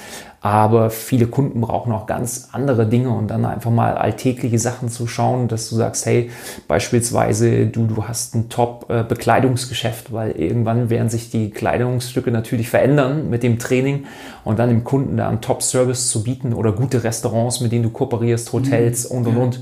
Aber 0.42 0.92
viele 0.92 1.26
Kunden 1.28 1.62
brauchen 1.62 1.92
auch 1.92 2.06
ganz 2.06 2.50
andere 2.52 2.86
Dinge 2.86 3.10
und 3.10 3.30
dann 3.30 3.46
einfach 3.46 3.72
mal 3.72 3.96
alltägliche 3.96 4.60
Sachen 4.60 4.90
zu 4.90 5.08
schauen, 5.08 5.48
dass 5.48 5.70
du 5.70 5.76
sagst, 5.76 6.06
hey, 6.06 6.30
beispielsweise 6.68 7.66
du, 7.66 7.88
du 7.88 8.08
hast 8.08 8.36
ein 8.36 8.50
Top-Bekleidungsgeschäft, 8.50 10.14
weil 10.14 10.32
irgendwann 10.32 10.90
werden 10.90 11.10
sich 11.10 11.32
die 11.32 11.50
Kleidungsstücke 11.50 12.30
natürlich 12.30 12.70
verändern 12.70 13.30
mit 13.30 13.42
dem 13.42 13.58
Training 13.58 14.06
und 14.44 14.60
dann 14.60 14.70
dem 14.70 14.84
Kunden 14.84 15.18
da 15.18 15.30
einen 15.30 15.42
Top-Service 15.42 16.10
zu 16.10 16.24
bieten 16.24 16.54
oder 16.54 16.72
gute 16.72 17.04
Restaurants, 17.04 17.62
mit 17.62 17.72
denen 17.72 17.84
du 17.84 17.90
kooperierst, 17.90 18.54
Hotels 18.54 19.10
mhm. 19.10 19.18
und 19.18 19.28
und 19.28 19.38
und 19.38 19.60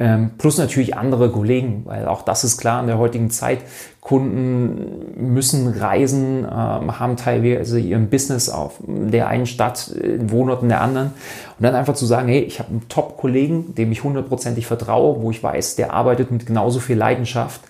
ähm, 0.00 0.30
plus 0.38 0.56
natürlich 0.56 0.96
andere 0.96 1.30
Kollegen, 1.30 1.82
weil 1.84 2.08
auch 2.08 2.22
das 2.22 2.42
ist 2.42 2.56
klar 2.56 2.80
in 2.80 2.86
der 2.86 2.96
heutigen 2.96 3.30
Zeit. 3.30 3.58
Kunden 4.00 5.34
müssen 5.34 5.68
reisen, 5.68 6.38
ähm, 6.38 6.98
haben 6.98 7.16
teilweise 7.18 7.78
ihren 7.78 8.08
Business 8.08 8.48
auf 8.48 8.80
der 8.86 9.28
einen 9.28 9.44
Stadt, 9.44 9.94
äh, 9.94 10.30
Wohnort 10.30 10.62
in 10.62 10.70
der 10.70 10.80
anderen. 10.80 11.08
Und 11.08 11.64
dann 11.64 11.74
einfach 11.74 11.94
zu 11.94 12.06
sagen, 12.06 12.28
hey, 12.28 12.40
ich 12.40 12.60
habe 12.60 12.70
einen 12.70 12.88
Top-Kollegen, 12.88 13.74
dem 13.74 13.92
ich 13.92 14.02
hundertprozentig 14.02 14.66
vertraue, 14.66 15.20
wo 15.20 15.30
ich 15.30 15.42
weiß, 15.42 15.76
der 15.76 15.92
arbeitet 15.92 16.30
mit 16.30 16.46
genauso 16.46 16.80
viel 16.80 16.96
Leidenschaft. 16.96 17.60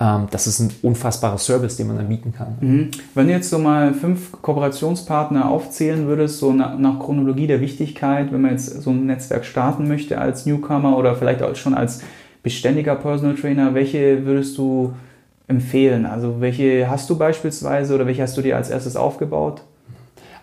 Ähm, 0.00 0.26
das 0.30 0.46
ist 0.46 0.60
ein 0.60 0.70
unfassbarer 0.82 1.38
Service, 1.38 1.76
den 1.76 1.86
man 1.86 1.96
dann 1.96 2.08
bieten 2.08 2.32
kann. 2.32 2.56
Mhm. 2.60 2.90
Wenn 3.14 3.26
du 3.26 3.32
jetzt 3.32 3.50
so 3.50 3.58
mal 3.58 3.94
fünf 3.94 4.32
Kooperationspartner 4.42 5.48
aufzählen 5.48 6.06
würdest, 6.06 6.38
so 6.38 6.52
nach, 6.52 6.78
nach, 6.78 6.98
Chronologie 6.98 7.46
der 7.46 7.60
Wichtigkeit, 7.60 8.32
wenn 8.32 8.40
man 8.40 8.52
jetzt 8.52 8.82
so 8.82 8.90
ein 8.90 9.06
Netzwerk 9.06 9.44
starten 9.44 9.86
möchte 9.88 10.18
als 10.18 10.46
Newcomer 10.46 10.96
oder 10.96 11.14
vielleicht 11.14 11.42
auch 11.42 11.54
schon 11.54 11.74
als 11.74 12.02
beständiger 12.42 12.96
Personal 12.96 13.36
Trainer, 13.36 13.74
welche 13.74 14.26
würdest 14.26 14.58
du 14.58 14.94
empfehlen? 15.46 16.06
Also 16.06 16.40
welche 16.40 16.88
hast 16.88 17.08
du 17.08 17.16
beispielsweise 17.16 17.94
oder 17.94 18.06
welche 18.06 18.22
hast 18.22 18.36
du 18.36 18.42
dir 18.42 18.56
als 18.56 18.70
erstes 18.70 18.96
aufgebaut? 18.96 19.62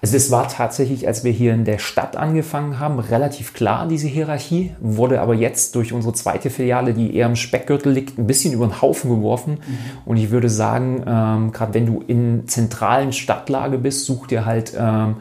Also 0.01 0.17
es 0.17 0.31
war 0.31 0.48
tatsächlich, 0.48 1.08
als 1.08 1.24
wir 1.24 1.31
hier 1.31 1.53
in 1.53 1.63
der 1.63 1.77
Stadt 1.77 2.17
angefangen 2.17 2.79
haben, 2.79 2.98
relativ 2.98 3.53
klar, 3.53 3.88
diese 3.88 4.08
Hierarchie, 4.08 4.72
wurde 4.79 5.22
aber 5.22 5.36
jetzt 5.36 5.75
durch 5.75 5.93
unsere 5.93 6.15
zweite 6.15 6.50
Filiale, 6.50 6.96
die 6.96 7.15
eher 7.15 7.27
im 7.27 7.36
Speckgürtel 7.36 7.91
liegt, 7.91 8.17
ein 8.17 8.25
bisschen 8.25 8.51
über 8.51 8.65
den 8.65 8.81
Haufen 8.81 9.12
geworfen. 9.12 9.60
Mhm. 9.60 9.77
Und 10.05 10.17
ich 10.17 10.31
würde 10.31 10.50
sagen, 10.50 11.03
ähm, 11.05 11.51
gerade 11.51 11.75
wenn 11.75 11.86
du 11.86 12.03
in 12.08 12.48
zentralen 12.48 13.13
Stadtlage 13.13 13.77
bist, 13.77 14.05
such 14.05 14.25
dir 14.25 14.46
halt 14.46 14.74
ähm, 14.75 15.17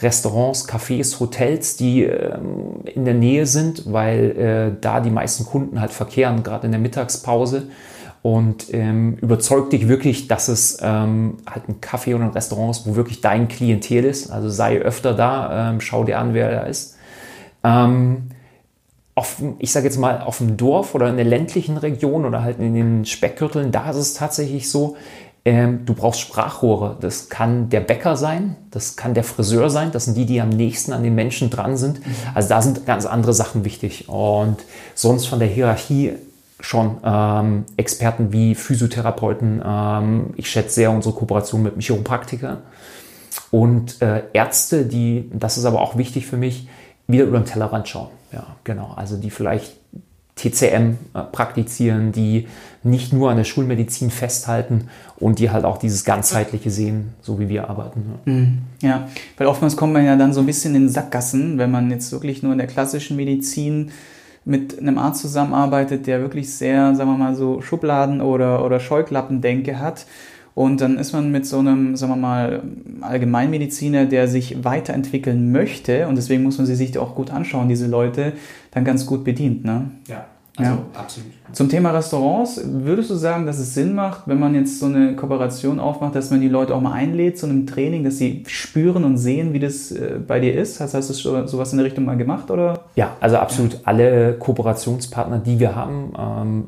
Restaurants, 0.00 0.66
Cafés, 0.66 1.20
Hotels, 1.20 1.76
die 1.76 2.04
ähm, 2.04 2.80
in 2.86 3.04
der 3.04 3.14
Nähe 3.14 3.46
sind, 3.46 3.92
weil 3.92 4.30
äh, 4.30 4.80
da 4.80 5.00
die 5.00 5.10
meisten 5.10 5.44
Kunden 5.44 5.82
halt 5.82 5.92
verkehren, 5.92 6.42
gerade 6.42 6.64
in 6.64 6.72
der 6.72 6.80
Mittagspause 6.80 7.64
und 8.24 8.72
ähm, 8.72 9.18
überzeug 9.20 9.68
dich 9.68 9.86
wirklich, 9.86 10.28
dass 10.28 10.48
es 10.48 10.78
ähm, 10.80 11.36
halt 11.44 11.68
ein 11.68 11.82
Café 11.82 12.14
oder 12.14 12.24
ein 12.24 12.30
Restaurant 12.30 12.74
ist, 12.74 12.86
wo 12.86 12.96
wirklich 12.96 13.20
dein 13.20 13.48
Klientel 13.48 14.02
ist. 14.02 14.30
Also 14.30 14.48
sei 14.48 14.78
öfter 14.78 15.12
da, 15.12 15.68
ähm, 15.68 15.82
schau 15.82 16.04
dir 16.04 16.18
an, 16.18 16.32
wer 16.32 16.50
da 16.50 16.60
ist. 16.62 16.96
Ähm, 17.62 18.30
auf, 19.14 19.42
ich 19.58 19.70
sage 19.70 19.84
jetzt 19.84 19.98
mal, 19.98 20.22
auf 20.22 20.38
dem 20.38 20.56
Dorf 20.56 20.94
oder 20.94 21.10
in 21.10 21.16
der 21.16 21.26
ländlichen 21.26 21.76
Region 21.76 22.24
oder 22.24 22.42
halt 22.42 22.60
in 22.60 22.72
den 22.72 23.04
Speckgürteln, 23.04 23.70
da 23.72 23.90
ist 23.90 23.96
es 23.96 24.14
tatsächlich 24.14 24.70
so, 24.70 24.96
ähm, 25.44 25.84
du 25.84 25.92
brauchst 25.92 26.20
Sprachrohre. 26.20 26.96
Das 27.02 27.28
kann 27.28 27.68
der 27.68 27.80
Bäcker 27.80 28.16
sein, 28.16 28.56
das 28.70 28.96
kann 28.96 29.12
der 29.12 29.24
Friseur 29.24 29.68
sein, 29.68 29.92
das 29.92 30.06
sind 30.06 30.16
die, 30.16 30.24
die 30.24 30.40
am 30.40 30.48
nächsten 30.48 30.94
an 30.94 31.02
den 31.02 31.14
Menschen 31.14 31.50
dran 31.50 31.76
sind. 31.76 31.98
Mhm. 31.98 32.14
Also 32.32 32.48
da 32.48 32.62
sind 32.62 32.86
ganz 32.86 33.04
andere 33.04 33.34
Sachen 33.34 33.66
wichtig. 33.66 34.08
Und 34.08 34.64
sonst 34.94 35.26
von 35.26 35.40
der 35.40 35.48
Hierarchie 35.48 36.14
schon 36.60 36.98
ähm, 37.04 37.64
Experten 37.76 38.32
wie 38.32 38.54
Physiotherapeuten. 38.54 39.62
Ähm, 39.64 40.34
ich 40.36 40.48
schätze 40.48 40.74
sehr 40.74 40.90
unsere 40.90 41.14
Kooperation 41.14 41.62
mit 41.62 41.74
Chiropraktikern 41.82 42.58
und 43.50 44.00
äh, 44.02 44.24
Ärzte, 44.32 44.84
die, 44.84 45.30
das 45.32 45.58
ist 45.58 45.64
aber 45.64 45.80
auch 45.80 45.96
wichtig 45.96 46.26
für 46.26 46.36
mich, 46.36 46.68
wieder 47.06 47.24
über 47.24 47.38
den 47.38 47.44
Tellerrand 47.44 47.88
schauen. 47.88 48.08
Ja, 48.32 48.46
genau. 48.64 48.94
Also 48.96 49.16
die 49.16 49.30
vielleicht 49.30 49.74
TCM 50.36 50.96
äh, 51.14 51.22
praktizieren, 51.30 52.10
die 52.10 52.48
nicht 52.82 53.12
nur 53.12 53.30
an 53.30 53.36
der 53.36 53.44
Schulmedizin 53.44 54.10
festhalten 54.10 54.88
und 55.16 55.38
die 55.38 55.50
halt 55.50 55.64
auch 55.64 55.78
dieses 55.78 56.04
ganzheitliche 56.04 56.70
sehen, 56.70 57.14
so 57.22 57.38
wie 57.38 57.48
wir 57.48 57.70
arbeiten. 57.70 58.04
Ja. 58.26 58.32
Mhm. 58.32 58.58
ja, 58.82 59.08
weil 59.36 59.46
oftmals 59.46 59.76
kommt 59.76 59.92
man 59.92 60.04
ja 60.04 60.16
dann 60.16 60.32
so 60.32 60.40
ein 60.40 60.46
bisschen 60.46 60.74
in 60.74 60.88
Sackgassen, 60.88 61.58
wenn 61.58 61.70
man 61.70 61.90
jetzt 61.90 62.10
wirklich 62.10 62.42
nur 62.42 62.52
in 62.52 62.58
der 62.58 62.66
klassischen 62.66 63.16
Medizin 63.16 63.92
mit 64.44 64.78
einem 64.78 64.98
Arzt 64.98 65.22
zusammenarbeitet, 65.22 66.06
der 66.06 66.20
wirklich 66.20 66.52
sehr, 66.52 66.94
sagen 66.94 67.10
wir 67.10 67.16
mal, 67.16 67.34
so 67.34 67.60
Schubladen 67.60 68.20
oder, 68.20 68.64
oder 68.64 68.80
Scheuklappendenke 68.80 69.78
hat. 69.78 70.06
Und 70.54 70.80
dann 70.80 70.98
ist 70.98 71.12
man 71.12 71.32
mit 71.32 71.46
so 71.46 71.58
einem, 71.58 71.96
sagen 71.96 72.12
wir 72.12 72.16
mal, 72.16 72.62
Allgemeinmediziner, 73.00 74.06
der 74.06 74.28
sich 74.28 74.64
weiterentwickeln 74.64 75.50
möchte, 75.50 76.06
und 76.06 76.16
deswegen 76.16 76.44
muss 76.44 76.58
man 76.58 76.66
sie 76.66 76.76
sich 76.76 76.96
auch 76.96 77.16
gut 77.16 77.30
anschauen, 77.30 77.68
diese 77.68 77.88
Leute, 77.88 78.34
dann 78.70 78.84
ganz 78.84 79.04
gut 79.04 79.24
bedient. 79.24 79.64
Ne? 79.64 79.90
Ja. 80.06 80.26
Also 80.56 80.70
ja. 80.70 80.78
absolut. 80.94 81.30
Zum 81.52 81.68
Thema 81.68 81.90
Restaurants, 81.90 82.60
würdest 82.64 83.10
du 83.10 83.14
sagen, 83.14 83.44
dass 83.44 83.58
es 83.58 83.74
Sinn 83.74 83.94
macht, 83.94 84.22
wenn 84.26 84.38
man 84.38 84.54
jetzt 84.54 84.78
so 84.78 84.86
eine 84.86 85.16
Kooperation 85.16 85.80
aufmacht, 85.80 86.14
dass 86.14 86.30
man 86.30 86.40
die 86.40 86.48
Leute 86.48 86.74
auch 86.74 86.80
mal 86.80 86.92
einlädt 86.92 87.38
zu 87.38 87.46
einem 87.46 87.66
Training, 87.66 88.04
dass 88.04 88.18
sie 88.18 88.44
spüren 88.46 89.04
und 89.04 89.18
sehen, 89.18 89.52
wie 89.52 89.58
das 89.58 89.90
äh, 89.90 90.18
bei 90.24 90.38
dir 90.38 90.54
ist? 90.54 90.80
Hast, 90.80 90.94
hast 90.94 91.08
du 91.10 91.46
sowas 91.46 91.72
in 91.72 91.78
der 91.78 91.86
Richtung 91.86 92.04
mal 92.04 92.16
gemacht? 92.16 92.50
Oder? 92.50 92.84
Ja, 92.94 93.16
also 93.20 93.36
absolut. 93.36 93.74
Ja. 93.74 93.78
Alle 93.84 94.34
Kooperationspartner, 94.34 95.38
die 95.38 95.58
wir 95.58 95.74
haben, 95.74 96.12
ähm, 96.18 96.66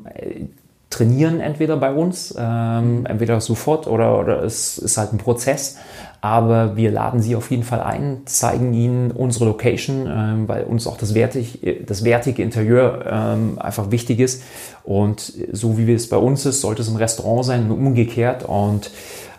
trainieren 0.89 1.41
entweder 1.41 1.77
bei 1.77 1.91
uns, 1.91 2.33
ähm, 2.37 3.05
entweder 3.05 3.41
sofort 3.41 3.87
oder, 3.87 4.17
oder 4.19 4.43
es 4.43 4.77
ist 4.77 4.97
halt 4.97 5.13
ein 5.13 5.17
Prozess. 5.17 5.77
Aber 6.19 6.75
wir 6.75 6.91
laden 6.91 7.21
sie 7.21 7.35
auf 7.35 7.51
jeden 7.51 7.63
Fall 7.63 7.81
ein, 7.81 8.21
zeigen 8.25 8.73
ihnen 8.73 9.11
unsere 9.11 9.45
Location, 9.45 10.07
ähm, 10.09 10.47
weil 10.47 10.63
uns 10.63 10.87
auch 10.87 10.97
das, 10.97 11.13
wertig, 11.13 11.59
das 11.85 12.03
wertige 12.03 12.41
Interieur 12.41 13.05
ähm, 13.07 13.59
einfach 13.59 13.91
wichtig 13.91 14.19
ist. 14.19 14.41
Und 14.83 15.33
so 15.51 15.77
wie 15.77 15.93
es 15.93 16.09
bei 16.09 16.17
uns 16.17 16.45
ist, 16.45 16.61
sollte 16.61 16.81
es 16.81 16.87
im 16.87 16.95
Restaurant 16.95 17.45
sein 17.45 17.69
und 17.69 17.71
umgekehrt. 17.71 18.43
Und 18.43 18.89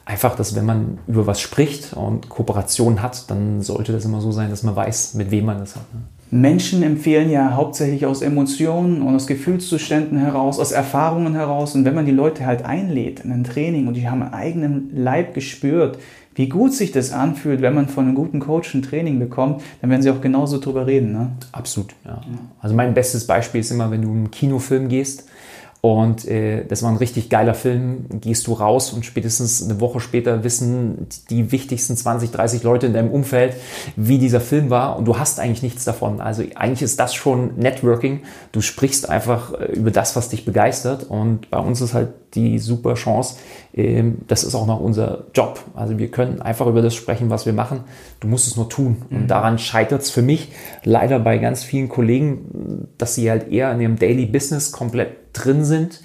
einfach, 0.04 0.36
dass 0.36 0.54
wenn 0.54 0.66
man 0.66 0.98
über 1.08 1.26
was 1.26 1.40
spricht 1.40 1.94
und 1.94 2.28
Kooperation 2.28 3.02
hat, 3.02 3.30
dann 3.30 3.62
sollte 3.62 3.92
das 3.92 4.04
immer 4.04 4.20
so 4.20 4.30
sein, 4.30 4.50
dass 4.50 4.62
man 4.62 4.76
weiß, 4.76 5.14
mit 5.14 5.30
wem 5.30 5.46
man 5.46 5.58
das 5.58 5.74
hat. 5.74 5.92
Ne? 5.92 6.00
Menschen 6.30 6.82
empfehlen 6.82 7.30
ja 7.30 7.54
hauptsächlich 7.54 8.04
aus 8.04 8.20
Emotionen 8.20 9.02
und 9.02 9.14
aus 9.14 9.26
Gefühlszuständen 9.26 10.18
heraus, 10.18 10.58
aus 10.58 10.72
Erfahrungen 10.72 11.34
heraus. 11.34 11.74
Und 11.74 11.84
wenn 11.84 11.94
man 11.94 12.06
die 12.06 12.12
Leute 12.12 12.44
halt 12.44 12.64
einlädt 12.64 13.20
in 13.20 13.32
ein 13.32 13.44
Training 13.44 13.86
und 13.86 13.94
die 13.94 14.08
haben 14.08 14.22
einen 14.22 14.34
eigenen 14.34 14.90
Leib 14.94 15.34
gespürt, 15.34 15.98
wie 16.34 16.48
gut 16.48 16.72
sich 16.72 16.92
das 16.92 17.12
anfühlt, 17.12 17.62
wenn 17.62 17.74
man 17.74 17.88
von 17.88 18.04
einem 18.04 18.14
guten 18.14 18.38
Coach 18.38 18.72
ein 18.74 18.82
Training 18.82 19.18
bekommt, 19.18 19.62
dann 19.80 19.90
werden 19.90 20.02
sie 20.02 20.10
auch 20.10 20.20
genauso 20.20 20.58
drüber 20.60 20.86
reden. 20.86 21.12
Ne? 21.12 21.30
Absolut, 21.50 21.94
ja. 22.04 22.20
Also 22.60 22.76
mein 22.76 22.94
bestes 22.94 23.26
Beispiel 23.26 23.60
ist 23.60 23.72
immer, 23.72 23.90
wenn 23.90 24.02
du 24.02 24.08
einen 24.08 24.30
Kinofilm 24.30 24.88
gehst 24.88 25.28
und 25.80 26.26
äh, 26.26 26.64
das 26.64 26.82
war 26.82 26.90
ein 26.90 26.96
richtig 26.96 27.30
geiler 27.30 27.54
Film. 27.54 28.06
Gehst 28.20 28.48
du 28.48 28.52
raus 28.52 28.92
und 28.92 29.06
spätestens 29.06 29.62
eine 29.62 29.80
Woche 29.80 30.00
später 30.00 30.42
wissen 30.42 31.06
die 31.30 31.52
wichtigsten 31.52 31.96
20, 31.96 32.32
30 32.32 32.62
Leute 32.64 32.86
in 32.86 32.94
deinem 32.94 33.10
Umfeld, 33.10 33.54
wie 33.94 34.18
dieser 34.18 34.40
Film 34.40 34.70
war 34.70 34.96
und 34.96 35.04
du 35.04 35.18
hast 35.18 35.38
eigentlich 35.38 35.62
nichts 35.62 35.84
davon. 35.84 36.20
Also 36.20 36.42
eigentlich 36.56 36.82
ist 36.82 36.98
das 36.98 37.14
schon 37.14 37.56
Networking. 37.56 38.22
Du 38.50 38.60
sprichst 38.60 39.08
einfach 39.08 39.52
äh, 39.54 39.72
über 39.72 39.92
das, 39.92 40.16
was 40.16 40.28
dich 40.28 40.44
begeistert 40.44 41.04
und 41.04 41.48
bei 41.50 41.58
uns 41.58 41.80
ist 41.80 41.94
halt 41.94 42.08
die 42.34 42.58
super 42.58 42.94
Chance. 42.94 43.36
Äh, 43.72 44.02
das 44.26 44.42
ist 44.42 44.56
auch 44.56 44.66
noch 44.66 44.80
unser 44.80 45.26
Job. 45.32 45.60
Also 45.74 45.96
wir 45.96 46.10
können 46.10 46.42
einfach 46.42 46.66
über 46.66 46.82
das 46.82 46.96
sprechen, 46.96 47.30
was 47.30 47.46
wir 47.46 47.52
machen. 47.52 47.84
Du 48.18 48.26
musst 48.26 48.48
es 48.48 48.56
nur 48.56 48.68
tun. 48.68 49.02
Und 49.10 49.22
mhm. 49.22 49.26
daran 49.28 49.58
scheitert 49.58 50.02
es 50.02 50.10
für 50.10 50.22
mich 50.22 50.50
leider 50.82 51.20
bei 51.20 51.38
ganz 51.38 51.62
vielen 51.62 51.88
Kollegen, 51.88 52.88
dass 52.98 53.14
sie 53.14 53.30
halt 53.30 53.52
eher 53.52 53.70
in 53.72 53.80
ihrem 53.80 53.96
Daily 53.96 54.26
Business 54.26 54.72
komplett 54.72 55.27
drin 55.38 55.64
sind 55.64 56.00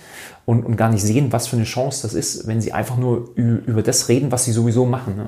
und, 0.46 0.66
und 0.66 0.76
gar 0.76 0.90
nicht 0.90 1.04
sehen, 1.04 1.32
was 1.32 1.48
für 1.48 1.56
eine 1.56 1.66
Chance 1.66 2.02
das 2.04 2.14
ist, 2.14 2.48
wenn 2.48 2.62
sie 2.62 2.74
einfach 2.74 2.98
nur 2.98 3.30
über 3.36 3.82
das 3.82 4.10
reden, 4.10 4.32
was 4.32 4.46
sie 4.46 4.52
sowieso 4.52 4.86
machen. 4.86 5.16
Ne? 5.16 5.26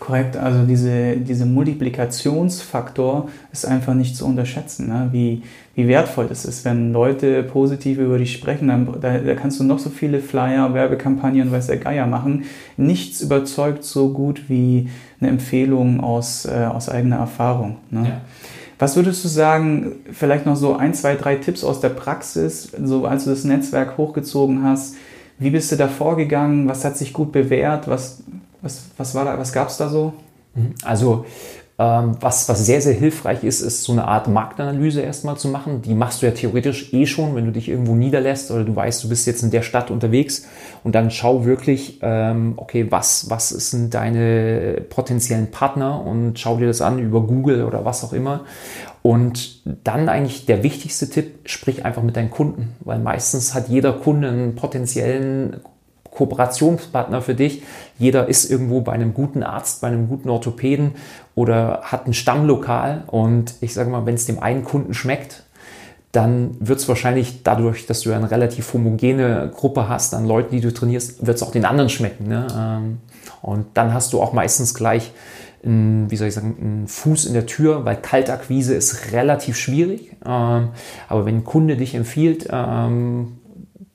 Korrekt, 0.00 0.36
also 0.36 0.64
diese, 0.64 1.16
dieser 1.16 1.44
Multiplikationsfaktor 1.44 3.28
ist 3.52 3.66
einfach 3.66 3.94
nicht 3.94 4.16
zu 4.16 4.26
unterschätzen, 4.26 4.88
ne? 4.88 5.08
wie, 5.12 5.42
wie 5.74 5.88
wertvoll 5.88 6.26
das 6.28 6.44
ist, 6.44 6.64
wenn 6.64 6.92
Leute 6.92 7.42
positiv 7.42 7.98
über 7.98 8.16
dich 8.16 8.32
sprechen, 8.32 8.68
dann 8.68 9.00
da, 9.00 9.18
da 9.18 9.34
kannst 9.34 9.58
du 9.58 9.64
noch 9.64 9.80
so 9.80 9.90
viele 9.90 10.20
Flyer, 10.20 10.72
Werbekampagnen, 10.72 11.50
weiß 11.50 11.66
der 11.66 11.78
Geier 11.78 12.06
machen. 12.06 12.44
Nichts 12.76 13.20
überzeugt 13.20 13.84
so 13.84 14.12
gut 14.12 14.48
wie 14.48 14.88
eine 15.20 15.30
Empfehlung 15.30 16.00
aus, 16.00 16.46
äh, 16.46 16.64
aus 16.64 16.88
eigener 16.88 17.16
Erfahrung. 17.16 17.76
Ne? 17.90 18.08
Ja. 18.08 18.20
Was 18.78 18.94
würdest 18.94 19.24
du 19.24 19.28
sagen, 19.28 19.96
vielleicht 20.12 20.46
noch 20.46 20.56
so 20.56 20.76
ein, 20.76 20.94
zwei, 20.94 21.16
drei 21.16 21.36
Tipps 21.36 21.64
aus 21.64 21.80
der 21.80 21.88
Praxis, 21.88 22.70
so 22.82 23.06
als 23.06 23.24
du 23.24 23.30
das 23.30 23.44
Netzwerk 23.44 23.96
hochgezogen 23.96 24.62
hast? 24.62 24.94
Wie 25.38 25.50
bist 25.50 25.70
du 25.72 25.76
da 25.76 25.88
vorgegangen? 25.88 26.68
Was 26.68 26.84
hat 26.84 26.96
sich 26.96 27.12
gut 27.12 27.32
bewährt? 27.32 27.88
Was, 27.88 28.22
was, 28.62 28.84
was, 28.96 29.14
was 29.14 29.52
gab 29.52 29.68
es 29.68 29.76
da 29.76 29.88
so? 29.88 30.12
Mhm. 30.54 30.74
Also 30.84 31.26
was, 31.78 32.48
was 32.48 32.66
sehr, 32.66 32.80
sehr 32.80 32.94
hilfreich 32.94 33.44
ist, 33.44 33.60
ist 33.60 33.84
so 33.84 33.92
eine 33.92 34.08
Art 34.08 34.26
Marktanalyse 34.26 35.00
erstmal 35.00 35.36
zu 35.36 35.46
machen. 35.46 35.80
Die 35.80 35.94
machst 35.94 36.20
du 36.20 36.26
ja 36.26 36.32
theoretisch 36.32 36.92
eh 36.92 37.06
schon, 37.06 37.36
wenn 37.36 37.44
du 37.44 37.52
dich 37.52 37.68
irgendwo 37.68 37.94
niederlässt 37.94 38.50
oder 38.50 38.64
du 38.64 38.74
weißt, 38.74 39.04
du 39.04 39.08
bist 39.08 39.28
jetzt 39.28 39.44
in 39.44 39.52
der 39.52 39.62
Stadt 39.62 39.92
unterwegs 39.92 40.48
und 40.82 40.96
dann 40.96 41.12
schau 41.12 41.44
wirklich, 41.44 42.00
ähm, 42.02 42.54
okay, 42.56 42.90
was, 42.90 43.30
was 43.30 43.50
sind 43.50 43.94
deine 43.94 44.82
potenziellen 44.90 45.52
Partner 45.52 46.04
und 46.04 46.40
schau 46.40 46.56
dir 46.56 46.66
das 46.66 46.80
an 46.80 46.98
über 46.98 47.20
Google 47.20 47.64
oder 47.64 47.84
was 47.84 48.02
auch 48.02 48.12
immer. 48.12 48.44
Und 49.02 49.62
dann 49.84 50.08
eigentlich 50.08 50.46
der 50.46 50.64
wichtigste 50.64 51.08
Tipp, 51.08 51.48
sprich 51.48 51.84
einfach 51.84 52.02
mit 52.02 52.16
deinen 52.16 52.30
Kunden, 52.30 52.74
weil 52.80 52.98
meistens 52.98 53.54
hat 53.54 53.68
jeder 53.68 53.92
Kunde 53.92 54.30
einen 54.30 54.56
potenziellen 54.56 55.60
Kooperationspartner 56.18 57.22
für 57.22 57.36
dich. 57.36 57.62
Jeder 57.96 58.28
ist 58.28 58.50
irgendwo 58.50 58.80
bei 58.80 58.92
einem 58.92 59.14
guten 59.14 59.44
Arzt, 59.44 59.80
bei 59.80 59.86
einem 59.86 60.08
guten 60.08 60.28
Orthopäden 60.28 60.96
oder 61.36 61.82
hat 61.84 62.08
ein 62.08 62.12
Stammlokal. 62.12 63.04
Und 63.06 63.54
ich 63.60 63.72
sage 63.72 63.88
mal, 63.88 64.04
wenn 64.04 64.16
es 64.16 64.26
dem 64.26 64.40
einen 64.40 64.64
Kunden 64.64 64.94
schmeckt, 64.94 65.44
dann 66.10 66.56
wird 66.58 66.80
es 66.80 66.88
wahrscheinlich 66.88 67.44
dadurch, 67.44 67.86
dass 67.86 68.00
du 68.00 68.12
eine 68.12 68.30
relativ 68.30 68.72
homogene 68.74 69.52
Gruppe 69.54 69.88
hast 69.88 70.12
an 70.14 70.26
Leuten, 70.26 70.56
die 70.56 70.60
du 70.60 70.74
trainierst, 70.74 71.24
wird 71.24 71.36
es 71.36 71.42
auch 71.44 71.52
den 71.52 71.64
anderen 71.64 71.88
schmecken. 71.88 72.26
Ne? 72.26 72.46
Ähm, 72.56 72.98
und 73.40 73.66
dann 73.74 73.94
hast 73.94 74.12
du 74.12 74.20
auch 74.20 74.32
meistens 74.32 74.74
gleich 74.74 75.12
einen, 75.64 76.10
wie 76.10 76.16
soll 76.16 76.28
ich 76.28 76.34
sagen, 76.34 76.56
einen 76.60 76.88
Fuß 76.88 77.26
in 77.26 77.34
der 77.34 77.46
Tür, 77.46 77.84
weil 77.84 77.96
Kaltakquise 77.96 78.74
ist 78.74 79.12
relativ 79.12 79.56
schwierig. 79.56 80.16
Ähm, 80.26 80.70
aber 81.08 81.26
wenn 81.26 81.36
ein 81.36 81.44
Kunde 81.44 81.76
dich 81.76 81.94
empfiehlt, 81.94 82.48
ähm, 82.50 83.37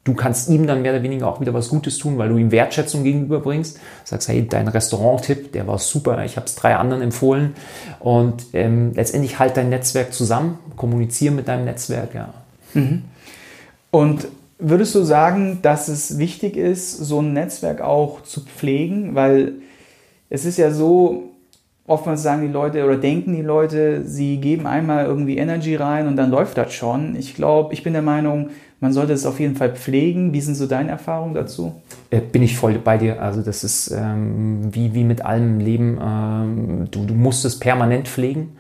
du 0.04 0.14
kannst 0.14 0.50
ihm 0.50 0.68
dann 0.68 0.82
mehr 0.82 0.94
oder 0.94 1.04
weniger 1.04 1.28
auch 1.28 1.40
wieder 1.40 1.54
was 1.54 1.70
Gutes 1.70 1.98
tun, 1.98 2.18
weil 2.18 2.30
du 2.30 2.38
ihm 2.38 2.52
Wertschätzung 2.52 3.04
gegenüberbringst. 3.04 3.80
Sagst, 4.04 4.28
hey, 4.28 4.48
dein 4.48 4.68
Restaurant-Tipp, 4.68 5.54
der 5.54 5.68
war 5.68 5.80
super, 5.80 6.24
ich 6.26 6.36
habe 6.36 6.46
es 6.46 6.56
drei 6.56 6.76
anderen 6.76 7.02
empfohlen. 7.02 7.56
Und 8.00 8.46
ähm, 8.54 8.92
letztendlich 8.94 9.40
halt 9.40 9.56
dein 9.56 9.70
Netzwerk 9.70 10.14
zusammen, 10.14 10.60
kommunizieren 10.76 11.36
mit 11.36 11.48
deinem 11.48 11.66
Netzwerk, 11.66 12.14
ja. 12.14 12.34
Mhm. 12.74 13.04
Und 13.92 14.28
würdest 14.60 14.96
du 14.96 15.04
sagen, 15.04 15.60
dass 15.62 15.88
es 15.88 16.18
wichtig 16.18 16.58
ist, 16.58 16.98
so 16.98 17.22
ein 17.22 17.34
Netzwerk 17.34 17.82
auch 17.82 18.24
zu 18.24 18.42
pflegen? 18.42 19.16
Weil 19.16 19.54
es 20.30 20.46
ist 20.46 20.58
ja 20.58 20.72
so, 20.72 21.33
oftmals 21.86 22.24
sagen 22.24 22.44
die 22.44 22.54
Leute 22.54 22.86
oder 22.86 22.98
denken 22.98 23.36
die 23.36 23.42
Leute, 23.42 24.04
sie 24.06 24.38
geben 24.38 24.68
einmal 24.68 25.06
irgendwie 25.06 25.38
Energy 25.38 25.76
rein 25.76 26.08
und 26.08 26.16
dann 26.16 26.32
läuft 26.32 26.58
das 26.58 26.74
schon. 26.74 27.16
Ich 27.16 27.36
glaube, 27.36 27.74
ich 27.74 27.84
bin 27.84 27.94
der 27.94 28.02
Meinung, 28.02 28.50
man 28.80 28.94
sollte 28.94 29.14
es 29.14 29.26
auf 29.26 29.40
jeden 29.40 29.56
Fall 29.56 29.76
pflegen. 29.76 30.34
Wie 30.34 30.42
sind 30.42 30.56
so 30.56 30.68
deine 30.68 30.90
Erfahrungen 30.90 31.34
dazu? 31.34 31.82
Äh, 32.10 32.20
bin 32.20 32.44
ich 32.44 32.58
voll 32.58 32.74
bei 32.80 32.98
dir. 32.98 33.22
Also 33.22 33.42
das 33.42 33.64
ist 33.64 33.92
ähm, 33.92 34.74
wie, 34.74 34.94
wie 34.94 35.04
mit 35.04 35.24
allem 35.24 35.56
im 35.56 35.60
Leben. 35.60 36.00
Ähm, 36.02 36.88
du, 36.92 37.06
du 37.06 37.14
musst 37.14 37.46
es 37.46 37.60
permanent 37.60 38.08
pflegen. 38.08 38.58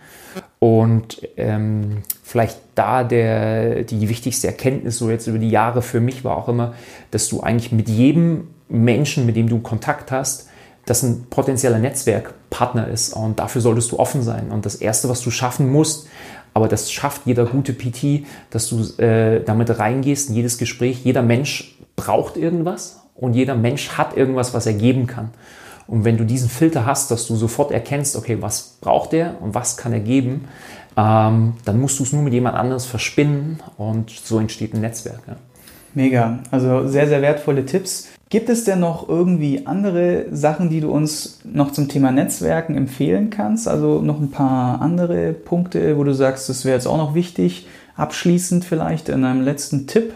Und 0.60 1.28
ähm, 1.38 2.04
vielleicht 2.24 2.58
da 2.76 3.04
der, 3.04 3.84
die 3.84 4.08
wichtigste 4.08 4.48
Erkenntnis 4.48 4.98
so 4.98 5.10
jetzt 5.10 5.28
über 5.28 5.38
die 5.38 5.50
Jahre 5.50 5.82
für 5.82 6.00
mich 6.00 6.24
war 6.24 6.38
auch 6.38 6.48
immer, 6.48 6.74
dass 7.12 7.28
du 7.28 7.42
eigentlich 7.42 7.72
mit 7.72 7.90
jedem 7.90 8.48
Menschen, 8.70 9.26
mit 9.26 9.36
dem 9.36 9.50
du 9.50 9.60
Kontakt 9.60 10.12
hast, 10.12 10.50
das 10.86 11.04
ein 11.04 11.26
potenzieller 11.30 11.80
Netzwerkpartner 11.80 12.88
ist. 12.88 13.14
Und 13.14 13.40
dafür 13.40 13.62
solltest 13.62 13.92
du 13.92 14.00
offen 14.00 14.22
sein. 14.22 14.52
Und 14.52 14.66
das 14.66 14.76
Erste, 14.76 15.10
was 15.10 15.22
du 15.22 15.32
schaffen 15.32 15.72
musst, 15.72 16.08
aber 16.54 16.68
das 16.68 16.92
schafft 16.92 17.22
jeder 17.26 17.46
gute 17.46 17.74
PT, 17.74 18.26
dass 18.52 18.70
du 18.70 18.84
äh, 19.02 19.44
damit 19.44 19.80
reingehst 19.80 20.30
in 20.30 20.36
jedes 20.36 20.58
Gespräch. 20.58 21.04
Jeder 21.04 21.24
Mensch 21.24 21.78
braucht 21.96 22.38
irgendwas 22.38 23.02
und 23.16 23.34
jeder 23.34 23.56
Mensch 23.56 23.98
hat 23.98 24.16
irgendwas, 24.16 24.54
was 24.54 24.66
er 24.66 24.74
geben 24.74 25.08
kann. 25.08 25.32
Und 25.88 26.06
wenn 26.06 26.18
du 26.18 26.26
diesen 26.26 26.50
Filter 26.50 26.86
hast, 26.86 27.12
dass 27.12 27.28
du 27.28 27.36
sofort 27.36 27.72
erkennst, 27.72 28.16
okay, 28.16 28.38
was 28.40 28.78
braucht 28.80 29.14
er 29.14 29.42
und 29.42 29.54
was 29.54 29.78
kann 29.78 29.94
er 29.94 30.00
geben, 30.00 30.48
ähm, 30.96 31.54
dann 31.66 31.82
musst 31.82 32.00
du 32.00 32.04
es 32.04 32.14
nur 32.14 32.22
mit 32.22 32.34
jemand 32.34 32.56
anderes 32.56 32.86
verspinnen 32.86 33.60
und 33.78 34.12
so 34.12 34.40
entsteht 34.40 34.74
ein 34.74 34.82
Netzwerk. 34.82 35.22
Ja. 35.28 35.36
Mega, 35.96 36.40
also 36.52 36.88
sehr, 36.88 37.08
sehr 37.08 37.22
wertvolle 37.22 37.66
Tipps. 37.66 38.08
Gibt 38.34 38.50
es 38.50 38.64
denn 38.64 38.80
noch 38.80 39.08
irgendwie 39.08 39.68
andere 39.68 40.26
Sachen, 40.32 40.72
die 40.72 40.82
du 40.82 40.90
uns 40.90 41.38
noch 41.44 41.72
zum 41.72 41.88
Thema 41.88 42.12
Netzwerken 42.12 42.76
empfehlen 42.76 43.30
kannst? 43.30 43.68
Also 43.68 44.02
noch 44.02 44.20
ein 44.20 44.32
paar 44.32 44.82
andere 44.82 45.34
Punkte, 45.34 46.00
wo 46.00 46.04
du 46.04 46.16
sagst, 46.16 46.50
das 46.50 46.66
wäre 46.66 46.76
jetzt 46.76 46.88
auch 46.88 46.98
noch 46.98 47.14
wichtig, 47.14 47.68
abschließend 47.96 48.66
vielleicht 48.66 49.10
in 49.10 49.24
einem 49.24 49.44
letzten 49.44 49.86
Tipp? 49.86 50.16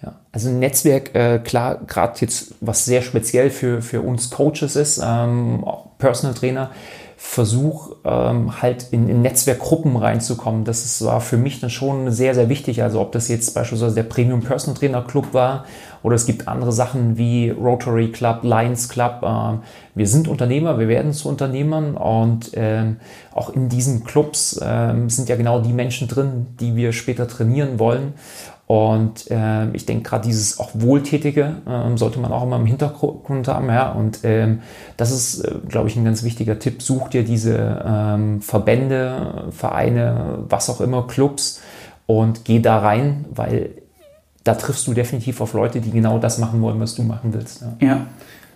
Ja, 0.00 0.14
also 0.30 0.50
ein 0.50 0.60
Netzwerk, 0.60 1.12
äh, 1.16 1.40
klar, 1.40 1.80
gerade 1.88 2.20
jetzt, 2.20 2.54
was 2.60 2.84
sehr 2.84 3.02
speziell 3.02 3.50
für, 3.50 3.82
für 3.82 4.00
uns 4.00 4.30
Coaches 4.30 4.76
ist, 4.76 5.02
ähm, 5.04 5.64
Personal 5.98 6.36
Trainer, 6.36 6.70
versuche 7.18 7.96
ähm, 8.04 8.60
halt 8.60 8.88
in, 8.90 9.08
in, 9.08 9.22
Netzwerkgruppen 9.22 9.96
reinzukommen. 9.96 10.64
Das 10.64 10.84
ist, 10.84 11.02
war 11.02 11.22
für 11.22 11.38
mich 11.38 11.60
dann 11.60 11.70
schon 11.70 12.10
sehr, 12.10 12.34
sehr 12.34 12.50
wichtig. 12.50 12.82
Also 12.82 13.00
ob 13.00 13.12
das 13.12 13.28
jetzt 13.28 13.54
beispielsweise 13.54 13.94
der 13.94 14.02
Premium 14.02 14.42
Personal 14.42 14.78
Trainer 14.78 15.02
Club 15.02 15.32
war 15.32 15.64
oder 16.02 16.14
es 16.14 16.26
gibt 16.26 16.46
andere 16.46 16.72
Sachen 16.72 17.16
wie 17.16 17.48
Rotary 17.48 18.12
Club, 18.12 18.40
Lions 18.42 18.90
Club. 18.90 19.22
Äh, 19.22 19.58
wir 19.94 20.06
sind 20.06 20.28
Unternehmer, 20.28 20.78
wir 20.78 20.88
werden 20.88 21.14
zu 21.14 21.30
Unternehmern 21.30 21.96
und 21.96 22.50
ähm, 22.52 22.98
auch 23.32 23.48
in 23.48 23.70
diesen 23.70 24.04
Clubs 24.04 24.60
ähm, 24.62 25.08
sind 25.08 25.30
ja 25.30 25.36
genau 25.36 25.60
die 25.60 25.72
Menschen 25.72 26.08
drin, 26.08 26.48
die 26.60 26.76
wir 26.76 26.92
später 26.92 27.26
trainieren 27.26 27.78
wollen. 27.78 28.12
Und 28.66 29.30
äh, 29.30 29.70
ich 29.70 29.86
denke, 29.86 30.08
gerade 30.08 30.26
dieses 30.26 30.58
auch 30.58 30.70
Wohltätige 30.74 31.56
äh, 31.66 31.96
sollte 31.96 32.18
man 32.18 32.32
auch 32.32 32.42
immer 32.42 32.56
im 32.56 32.66
Hintergrund 32.66 33.46
haben. 33.46 33.68
Ja? 33.68 33.92
Und 33.92 34.20
ähm, 34.24 34.60
das 34.96 35.12
ist, 35.12 35.44
äh, 35.44 35.54
glaube 35.68 35.88
ich, 35.88 35.96
ein 35.96 36.04
ganz 36.04 36.24
wichtiger 36.24 36.58
Tipp. 36.58 36.82
Such 36.82 37.08
dir 37.08 37.24
diese 37.24 37.84
ähm, 37.86 38.42
Verbände, 38.42 39.44
Vereine, 39.52 40.40
was 40.48 40.68
auch 40.68 40.80
immer, 40.80 41.06
Clubs 41.06 41.60
und 42.06 42.44
geh 42.44 42.60
da 42.60 42.78
rein, 42.78 43.24
weil 43.32 43.70
da 44.42 44.54
triffst 44.54 44.86
du 44.86 44.94
definitiv 44.94 45.40
auf 45.40 45.54
Leute, 45.54 45.80
die 45.80 45.90
genau 45.90 46.18
das 46.18 46.38
machen 46.38 46.60
wollen, 46.60 46.80
was 46.80 46.94
du 46.96 47.02
machen 47.02 47.32
willst. 47.34 47.62
Ja. 47.80 47.86
ja. 47.86 48.06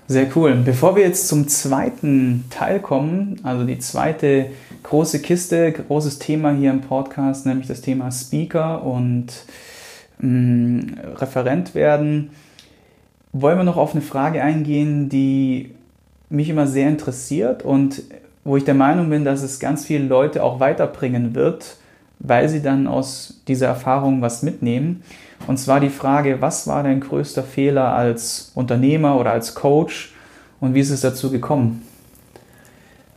Sehr 0.08 0.26
cool. 0.34 0.56
Bevor 0.64 0.96
wir 0.96 1.04
jetzt 1.04 1.28
zum 1.28 1.46
zweiten 1.46 2.46
Teil 2.50 2.80
kommen, 2.80 3.38
also 3.44 3.64
die 3.64 3.78
zweite 3.78 4.46
große 4.82 5.20
Kiste, 5.20 5.70
großes 5.70 6.18
Thema 6.18 6.50
hier 6.50 6.72
im 6.72 6.80
Podcast, 6.80 7.46
nämlich 7.46 7.68
das 7.68 7.80
Thema 7.80 8.11
Speaker 8.11 8.84
und 8.84 9.44
Referent 10.22 11.74
werden, 11.74 12.30
wollen 13.33 13.59
wir 13.59 13.64
noch 13.64 13.76
auf 13.76 13.92
eine 13.92 14.02
Frage 14.02 14.42
eingehen, 14.42 15.09
die 15.09 15.74
mich 16.28 16.48
immer 16.48 16.66
sehr 16.66 16.88
interessiert 16.88 17.62
und 17.64 18.02
wo 18.44 18.56
ich 18.56 18.64
der 18.64 18.74
Meinung 18.74 19.11
bin, 19.11 19.24
dass 19.24 19.42
es 19.42 19.61
ganz 19.61 19.85
viele 19.85 20.04
Leute 20.04 20.42
auch 20.42 20.61
weiterbringen 20.61 21.35
wird, 21.35 21.76
weil 22.18 22.48
sie 22.48 22.62
dann 22.62 22.87
aus 22.87 23.40
dieser 23.48 23.68
Erfahrung 23.68 24.22
was 24.22 24.42
mitnehmen. 24.42 25.02
Und 25.46 25.59
zwar 25.59 25.80
die 25.80 25.88
Frage, 25.88 26.40
was 26.40 26.66
war 26.66 26.83
dein 26.83 27.00
größter 27.00 27.42
Fehler 27.42 27.94
als 27.94 28.52
Unternehmer 28.54 29.18
oder 29.18 29.33
als 29.33 29.54
Coach 29.54 30.12
und 30.61 30.74
wie 30.74 30.80
ist 30.80 30.90
es 30.90 31.00
dazu 31.00 31.30
gekommen? 31.30 31.83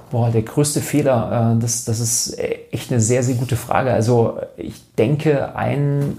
Boah, 0.10 0.30
der 0.30 0.44
größte 0.44 0.80
Fehler, 0.80 1.56
äh, 1.56 1.62
das, 1.62 1.86
das 1.86 2.00
ist 2.00 2.38
echt 2.72 2.92
eine 2.92 3.02
sehr, 3.02 3.24
sehr 3.24 3.36
gute 3.36 3.56
Frage. 3.56 3.92
Also 3.92 4.38
ich 4.58 4.94
denke, 4.96 5.56
ein 5.56 6.18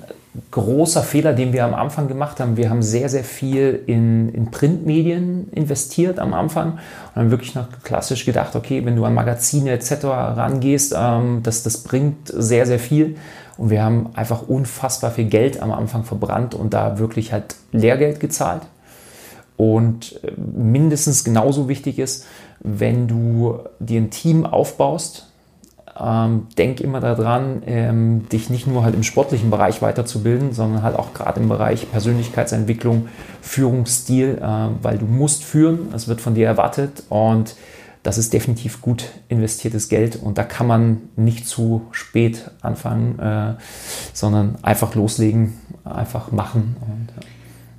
großer 0.51 1.03
Fehler, 1.03 1.33
den 1.33 1.53
wir 1.53 1.65
am 1.65 1.75
Anfang 1.75 2.09
gemacht 2.09 2.41
haben. 2.41 2.57
Wir 2.57 2.69
haben 2.69 2.83
sehr, 2.83 3.09
sehr 3.09 3.23
viel 3.23 3.83
in, 3.87 4.29
in 4.31 4.51
Printmedien 4.51 5.49
investiert 5.53 6.19
am 6.19 6.35
Anfang 6.35 6.79
und 7.15 7.23
haben 7.23 7.31
wirklich 7.31 7.55
noch 7.55 7.69
klassisch 7.85 8.25
gedacht, 8.25 8.57
okay, 8.57 8.85
wenn 8.85 8.97
du 8.97 9.05
an 9.05 9.15
Magazine 9.15 9.71
etc. 9.71 10.05
rangehst, 10.05 10.95
ähm, 10.97 11.41
das, 11.43 11.63
das 11.63 11.79
bringt 11.85 12.29
sehr, 12.29 12.67
sehr 12.67 12.81
viel. 12.81 13.17
Und 13.57 13.71
wir 13.71 13.85
haben 13.85 14.11
einfach 14.15 14.49
unfassbar 14.49 15.13
viel 15.13 15.27
Geld 15.27 15.63
am 15.63 15.71
Anfang 15.71 16.03
verbrannt 16.03 16.55
und 16.55 16.75
da 16.75 16.99
wirklich 16.99 17.33
halt 17.33 17.55
Lehrgeld 17.71 18.19
gezahlt. 18.19 18.63
Und 19.57 20.21
äh, 20.25 20.33
mindestens 20.37 21.23
genauso 21.23 21.69
wichtig 21.69 22.01
ist, 22.01 22.27
wenn 22.61 23.07
du 23.07 23.61
dir 23.79 24.01
ein 24.01 24.11
Team 24.11 24.47
aufbaust, 24.47 25.31
ähm, 26.01 26.49
denk 26.59 26.81
immer 26.81 27.01
daran, 27.01 27.63
ähm, 27.67 28.29
dich 28.29 28.51
nicht 28.51 28.67
nur 28.67 28.85
halt 28.85 28.95
im 28.95 29.03
sportlichen 29.03 29.51
Bereich 29.51 29.83
weiterzubilden, 29.83 30.53
sondern 30.53 30.83
halt 30.83 30.97
auch 30.97 31.15
gerade 31.15 31.41
im 31.41 31.49
Bereich 31.49 31.91
Persönlichkeitsentwicklung, 31.91 33.09
Führungsstil, 33.41 34.39
äh, 34.41 34.69
weil 34.83 34.99
du 34.99 35.07
musst 35.07 35.45
führen, 35.45 35.89
es 35.95 36.09
wird 36.09 36.21
von 36.21 36.35
dir 36.35 36.47
erwartet 36.47 37.05
und 37.09 37.57
das 38.03 38.19
ist 38.19 38.33
definitiv 38.33 38.83
gut 38.83 39.07
investiertes 39.29 39.89
Geld 39.89 40.17
und 40.17 40.37
da 40.37 40.45
kann 40.45 40.67
man 40.67 41.01
nicht 41.17 41.47
zu 41.49 41.87
spät 41.91 42.51
anfangen, 42.61 43.19
äh, 43.19 43.55
sondern 44.13 44.57
einfach 44.63 44.95
loslegen, 44.95 45.55
einfach 45.85 46.31
machen. 46.31 46.77
Und, 46.81 47.09
ja. 47.17 47.29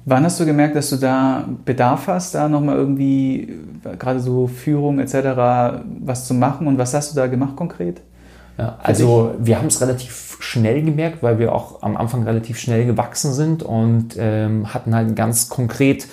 Wann 0.07 0.23
hast 0.23 0.39
du 0.39 0.45
gemerkt, 0.45 0.75
dass 0.75 0.91
du 0.91 0.97
da 0.97 1.45
Bedarf 1.65 2.07
hast, 2.07 2.35
da 2.35 2.47
nochmal 2.47 2.75
irgendwie, 2.75 3.57
gerade 3.97 4.19
so 4.19 4.45
Führung 4.45 4.99
etc., 4.99 5.83
was 6.01 6.27
zu 6.27 6.35
machen? 6.35 6.67
Und 6.67 6.77
was 6.77 6.93
hast 6.93 7.11
du 7.11 7.15
da 7.15 7.25
gemacht 7.25 7.55
konkret? 7.55 8.01
Ja, 8.57 8.77
also 8.81 9.33
wir 9.39 9.57
haben 9.57 9.67
es 9.67 9.81
relativ 9.81 10.37
schnell 10.39 10.83
gemerkt, 10.83 11.23
weil 11.23 11.39
wir 11.39 11.53
auch 11.53 11.81
am 11.81 11.97
Anfang 11.97 12.23
relativ 12.23 12.59
schnell 12.59 12.85
gewachsen 12.85 13.33
sind 13.33 13.63
und 13.63 14.15
ähm, 14.17 14.73
hatten 14.73 14.95
halt 14.95 15.15
ganz 15.15 15.49
konkret 15.49 16.07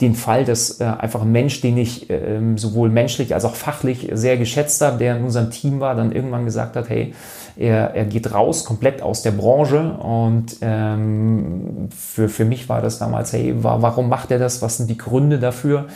den 0.00 0.14
Fall, 0.14 0.44
dass 0.44 0.80
äh, 0.80 0.84
einfach 0.84 1.22
ein 1.22 1.32
Mensch, 1.32 1.60
den 1.60 1.76
ich 1.76 2.10
äh, 2.10 2.40
sowohl 2.56 2.88
menschlich 2.88 3.34
als 3.34 3.44
auch 3.44 3.54
fachlich 3.54 4.08
sehr 4.12 4.36
geschätzt 4.36 4.80
habe, 4.80 4.98
der 4.98 5.16
in 5.16 5.24
unserem 5.24 5.50
Team 5.50 5.80
war, 5.80 5.94
dann 5.94 6.12
irgendwann 6.12 6.44
gesagt 6.44 6.76
hat, 6.76 6.88
hey, 6.88 7.14
er, 7.56 7.94
er 7.94 8.04
geht 8.04 8.32
raus, 8.32 8.64
komplett 8.64 9.02
aus 9.02 9.22
der 9.22 9.32
Branche. 9.32 9.92
Und 9.94 10.56
ähm, 10.62 11.88
für, 11.96 12.28
für 12.28 12.44
mich 12.44 12.68
war 12.68 12.80
das 12.80 12.98
damals, 12.98 13.32
hey, 13.32 13.54
warum 13.56 14.08
macht 14.08 14.30
er 14.30 14.38
das? 14.38 14.62
Was 14.62 14.78
sind 14.78 14.88
die 14.88 14.98
Gründe 14.98 15.38
dafür? 15.38 15.86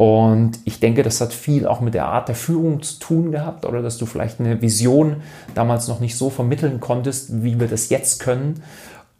Und 0.00 0.60
ich 0.64 0.80
denke, 0.80 1.02
das 1.02 1.20
hat 1.20 1.34
viel 1.34 1.66
auch 1.66 1.82
mit 1.82 1.92
der 1.92 2.06
Art 2.06 2.28
der 2.28 2.34
Führung 2.34 2.80
zu 2.80 2.98
tun 2.98 3.32
gehabt 3.32 3.66
oder 3.66 3.82
dass 3.82 3.98
du 3.98 4.06
vielleicht 4.06 4.40
eine 4.40 4.62
Vision 4.62 5.16
damals 5.54 5.88
noch 5.88 6.00
nicht 6.00 6.16
so 6.16 6.30
vermitteln 6.30 6.80
konntest, 6.80 7.42
wie 7.42 7.60
wir 7.60 7.66
das 7.66 7.90
jetzt 7.90 8.18
können. 8.18 8.62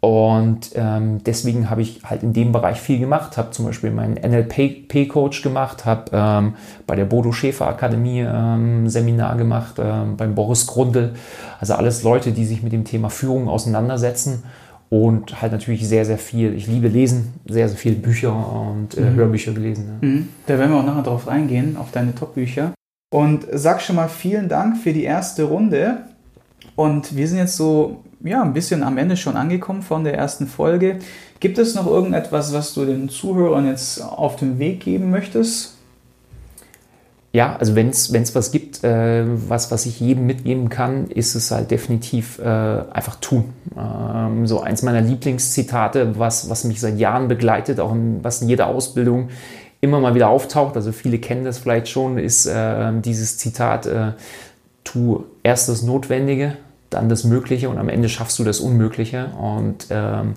Und 0.01 0.71
ähm, 0.73 1.23
deswegen 1.23 1.69
habe 1.69 1.83
ich 1.83 2.01
halt 2.03 2.23
in 2.23 2.33
dem 2.33 2.51
Bereich 2.51 2.81
viel 2.81 2.97
gemacht, 2.97 3.37
habe 3.37 3.51
zum 3.51 3.65
Beispiel 3.65 3.91
meinen 3.91 4.15
NLP-Coach 4.15 5.43
gemacht, 5.43 5.85
habe 5.85 6.05
ähm, 6.11 6.55
bei 6.87 6.95
der 6.95 7.05
Bodo 7.05 7.31
Schäfer 7.31 7.67
Akademie 7.67 8.25
ähm, 8.27 8.89
Seminar 8.89 9.37
gemacht, 9.37 9.75
ähm, 9.77 10.17
beim 10.17 10.33
Boris 10.33 10.65
Grundl. 10.65 11.13
Also 11.59 11.75
alles 11.75 12.01
Leute, 12.01 12.31
die 12.31 12.45
sich 12.45 12.63
mit 12.63 12.73
dem 12.73 12.83
Thema 12.83 13.11
Führung 13.11 13.47
auseinandersetzen 13.47 14.41
und 14.89 15.39
halt 15.39 15.51
natürlich 15.51 15.87
sehr, 15.87 16.03
sehr 16.03 16.17
viel. 16.17 16.55
Ich 16.55 16.65
liebe 16.65 16.87
Lesen, 16.87 17.33
sehr, 17.47 17.69
sehr 17.69 17.77
viele 17.77 17.95
Bücher 17.95 18.33
und 18.33 18.97
äh, 18.97 19.01
mhm. 19.01 19.15
Hörbücher 19.15 19.53
gelesen. 19.53 19.99
Ja. 20.01 20.07
Mhm. 20.07 20.29
Da 20.47 20.57
werden 20.57 20.71
wir 20.71 20.79
auch 20.79 20.85
nachher 20.85 21.03
drauf 21.03 21.27
eingehen, 21.27 21.77
auf 21.77 21.91
deine 21.91 22.15
Top-Bücher. 22.15 22.73
Und 23.13 23.45
sag 23.53 23.83
schon 23.83 23.97
mal 23.97 24.09
vielen 24.09 24.49
Dank 24.49 24.77
für 24.77 24.93
die 24.93 25.03
erste 25.03 25.43
Runde. 25.43 25.97
Und 26.75 27.15
wir 27.15 27.27
sind 27.27 27.37
jetzt 27.37 27.55
so 27.55 28.03
ja, 28.23 28.41
ein 28.41 28.53
bisschen 28.53 28.83
am 28.83 28.97
Ende 28.97 29.17
schon 29.17 29.35
angekommen 29.35 29.81
von 29.81 30.03
der 30.03 30.15
ersten 30.15 30.47
Folge. 30.47 30.99
Gibt 31.39 31.57
es 31.57 31.75
noch 31.75 31.87
irgendetwas, 31.87 32.53
was 32.53 32.73
du 32.73 32.85
den 32.85 33.09
Zuhörern 33.09 33.67
jetzt 33.67 34.01
auf 34.01 34.35
den 34.35 34.59
Weg 34.59 34.81
geben 34.81 35.09
möchtest? 35.09 35.75
Ja, 37.33 37.55
also 37.55 37.75
wenn 37.75 37.89
es 37.89 38.35
was 38.35 38.51
gibt, 38.51 38.83
äh, 38.83 39.23
was, 39.25 39.71
was 39.71 39.85
ich 39.85 40.01
jedem 40.01 40.25
mitgeben 40.25 40.67
kann, 40.67 41.07
ist 41.07 41.33
es 41.35 41.49
halt 41.49 41.71
definitiv 41.71 42.39
äh, 42.39 42.43
einfach 42.43 43.15
tun. 43.21 43.53
Ähm, 43.77 44.45
so 44.47 44.59
eins 44.59 44.83
meiner 44.83 44.99
Lieblingszitate, 44.99 46.19
was, 46.19 46.49
was 46.49 46.65
mich 46.65 46.81
seit 46.81 46.99
Jahren 46.99 47.29
begleitet, 47.29 47.79
auch 47.79 47.93
in, 47.93 48.21
was 48.21 48.41
in 48.41 48.49
jeder 48.49 48.67
Ausbildung 48.67 49.29
immer 49.79 50.01
mal 50.01 50.13
wieder 50.13 50.27
auftaucht, 50.27 50.75
also 50.75 50.91
viele 50.91 51.19
kennen 51.19 51.45
das 51.45 51.57
vielleicht 51.57 51.87
schon, 51.87 52.17
ist 52.17 52.47
äh, 52.47 52.91
dieses 53.01 53.37
Zitat, 53.37 53.85
äh, 53.85 54.11
tu 54.83 55.23
erst 55.41 55.69
das 55.69 55.83
Notwendige, 55.83 56.57
dann 56.91 57.09
das 57.09 57.23
Mögliche 57.23 57.69
und 57.69 57.79
am 57.79 57.89
Ende 57.89 58.09
schaffst 58.09 58.37
du 58.37 58.43
das 58.43 58.59
Unmögliche. 58.59 59.31
Und 59.39 59.87
ähm, 59.89 60.35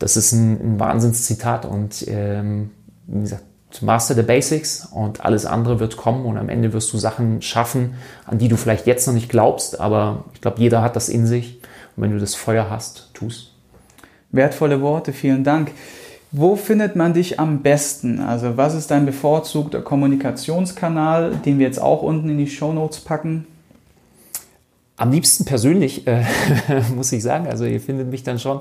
das 0.00 0.16
ist 0.16 0.32
ein, 0.32 0.74
ein 0.74 0.80
Wahnsinnszitat 0.80 1.64
und 1.64 2.04
ähm, 2.08 2.70
wie 3.06 3.20
gesagt, 3.20 3.44
master 3.82 4.14
the 4.14 4.22
basics 4.22 4.88
und 4.92 5.24
alles 5.24 5.46
andere 5.46 5.78
wird 5.78 5.96
kommen 5.96 6.26
und 6.26 6.36
am 6.36 6.48
Ende 6.48 6.72
wirst 6.72 6.92
du 6.92 6.98
Sachen 6.98 7.40
schaffen, 7.42 7.94
an 8.26 8.38
die 8.38 8.48
du 8.48 8.56
vielleicht 8.56 8.86
jetzt 8.86 9.06
noch 9.06 9.14
nicht 9.14 9.28
glaubst, 9.28 9.78
aber 9.78 10.24
ich 10.34 10.40
glaube, 10.40 10.60
jeder 10.60 10.82
hat 10.82 10.96
das 10.96 11.08
in 11.08 11.26
sich 11.26 11.60
und 11.96 12.02
wenn 12.02 12.10
du 12.10 12.18
das 12.18 12.34
Feuer 12.34 12.68
hast, 12.68 13.10
tust. 13.14 13.52
Wertvolle 14.32 14.80
Worte, 14.80 15.12
vielen 15.12 15.44
Dank. 15.44 15.72
Wo 16.32 16.56
findet 16.56 16.96
man 16.96 17.12
dich 17.12 17.40
am 17.40 17.62
besten? 17.62 18.20
Also 18.20 18.56
was 18.56 18.74
ist 18.74 18.90
dein 18.90 19.06
bevorzugter 19.06 19.82
Kommunikationskanal, 19.82 21.32
den 21.44 21.58
wir 21.58 21.66
jetzt 21.66 21.80
auch 21.80 22.02
unten 22.02 22.28
in 22.28 22.38
die 22.38 22.46
Show 22.46 22.72
Notes 22.72 23.00
packen? 23.00 23.46
Am 25.00 25.12
liebsten 25.12 25.46
persönlich, 25.46 26.06
äh, 26.06 26.24
muss 26.94 27.10
ich 27.10 27.22
sagen. 27.22 27.46
Also 27.46 27.64
ihr 27.64 27.80
findet 27.80 28.10
mich 28.10 28.22
dann 28.22 28.38
schon 28.38 28.60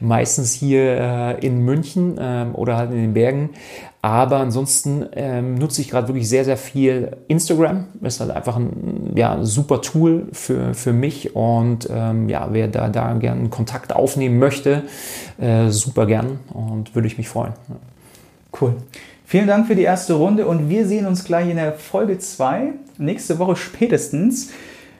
meistens 0.00 0.52
hier 0.52 0.82
äh, 0.82 1.46
in 1.46 1.60
München 1.60 2.18
äh, 2.18 2.46
oder 2.54 2.76
halt 2.76 2.90
in 2.90 2.96
den 2.96 3.14
Bergen. 3.14 3.50
Aber 4.02 4.38
ansonsten 4.38 5.06
ähm, 5.12 5.54
nutze 5.54 5.80
ich 5.80 5.88
gerade 5.88 6.08
wirklich 6.08 6.28
sehr, 6.28 6.44
sehr 6.44 6.56
viel 6.56 7.16
Instagram. 7.28 7.84
Ist 8.02 8.18
halt 8.18 8.32
einfach 8.32 8.56
ein 8.56 9.12
ja, 9.14 9.44
super 9.44 9.80
Tool 9.80 10.26
für, 10.32 10.74
für 10.74 10.92
mich. 10.92 11.36
Und 11.36 11.88
ähm, 11.88 12.28
ja, 12.28 12.48
wer 12.50 12.66
da, 12.66 12.88
da 12.88 13.12
gerne 13.12 13.48
Kontakt 13.48 13.94
aufnehmen 13.94 14.40
möchte, 14.40 14.82
äh, 15.38 15.68
super 15.68 16.06
gern 16.06 16.40
und 16.52 16.96
würde 16.96 17.06
ich 17.06 17.16
mich 17.16 17.28
freuen. 17.28 17.52
Ja. 17.68 17.76
Cool. 18.60 18.74
Vielen 19.24 19.46
Dank 19.46 19.68
für 19.68 19.76
die 19.76 19.82
erste 19.82 20.14
Runde 20.14 20.48
und 20.48 20.68
wir 20.68 20.84
sehen 20.88 21.06
uns 21.06 21.22
gleich 21.22 21.48
in 21.48 21.56
der 21.56 21.74
Folge 21.74 22.18
2, 22.18 22.72
nächste 22.98 23.38
Woche 23.38 23.54
spätestens 23.54 24.50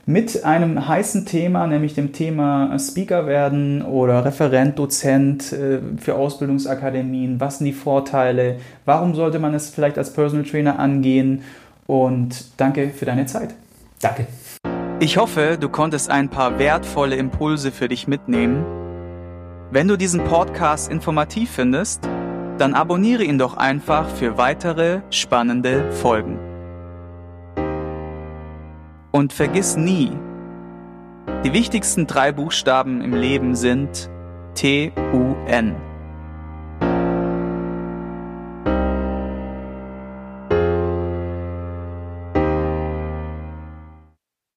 mit 0.09 0.45
einem 0.45 0.87
heißen 0.87 1.27
Thema, 1.27 1.67
nämlich 1.67 1.95
dem 1.95 2.13
Thema 2.13 2.79
Speaker 2.79 3.27
werden 3.27 3.83
oder 3.83 4.25
Referent, 4.25 4.79
Dozent 4.79 5.53
äh, 5.53 5.81
für 5.99 6.15
Ausbildungsakademien. 6.15 7.41
Was 7.41 7.59
sind 7.59 7.67
die 7.67 7.73
Vorteile? 7.73 8.61
Warum 8.85 9.17
sollte 9.17 9.41
man 9.41 9.53
es 9.53 9.69
vielleicht 9.69 9.99
als 9.99 10.13
Personal 10.13 10.47
Trainer 10.47 10.79
angehen? 10.79 11.43
Und 11.89 12.47
danke 12.57 12.91
für 12.91 13.05
deine 13.05 13.27
Zeit. 13.27 13.55
Danke. 14.01 14.29
Ich 15.01 15.19
hoffe, 15.19 15.59
du 15.61 15.69
konntest 15.69 16.09
ein 16.09 16.29
paar 16.29 16.59
wertvolle 16.59 17.17
Impulse 17.17 17.73
für 17.73 17.89
dich 17.89 18.07
mitnehmen. 18.07 18.65
Wenn 19.73 19.89
du 19.89 19.97
diesen 19.97 20.23
Podcast 20.25 20.91
informativ 20.91 21.51
findest, 21.51 22.09
dann 22.59 22.75
abonniere 22.75 23.25
ihn 23.25 23.39
doch 23.39 23.57
einfach 23.57 24.09
für 24.09 24.39
weitere 24.39 25.01
spannende 25.11 25.91
Folgen. 25.93 26.39
Und 29.17 29.33
vergiss 29.33 29.79
nie, 29.79 30.13
die 31.43 31.55
wichtigsten 31.55 32.07
drei 32.07 32.33
Buchstaben 32.33 33.01
im 33.01 33.15
Leben 33.15 33.55
sind 33.55 34.11
T-U-N. 34.57 35.75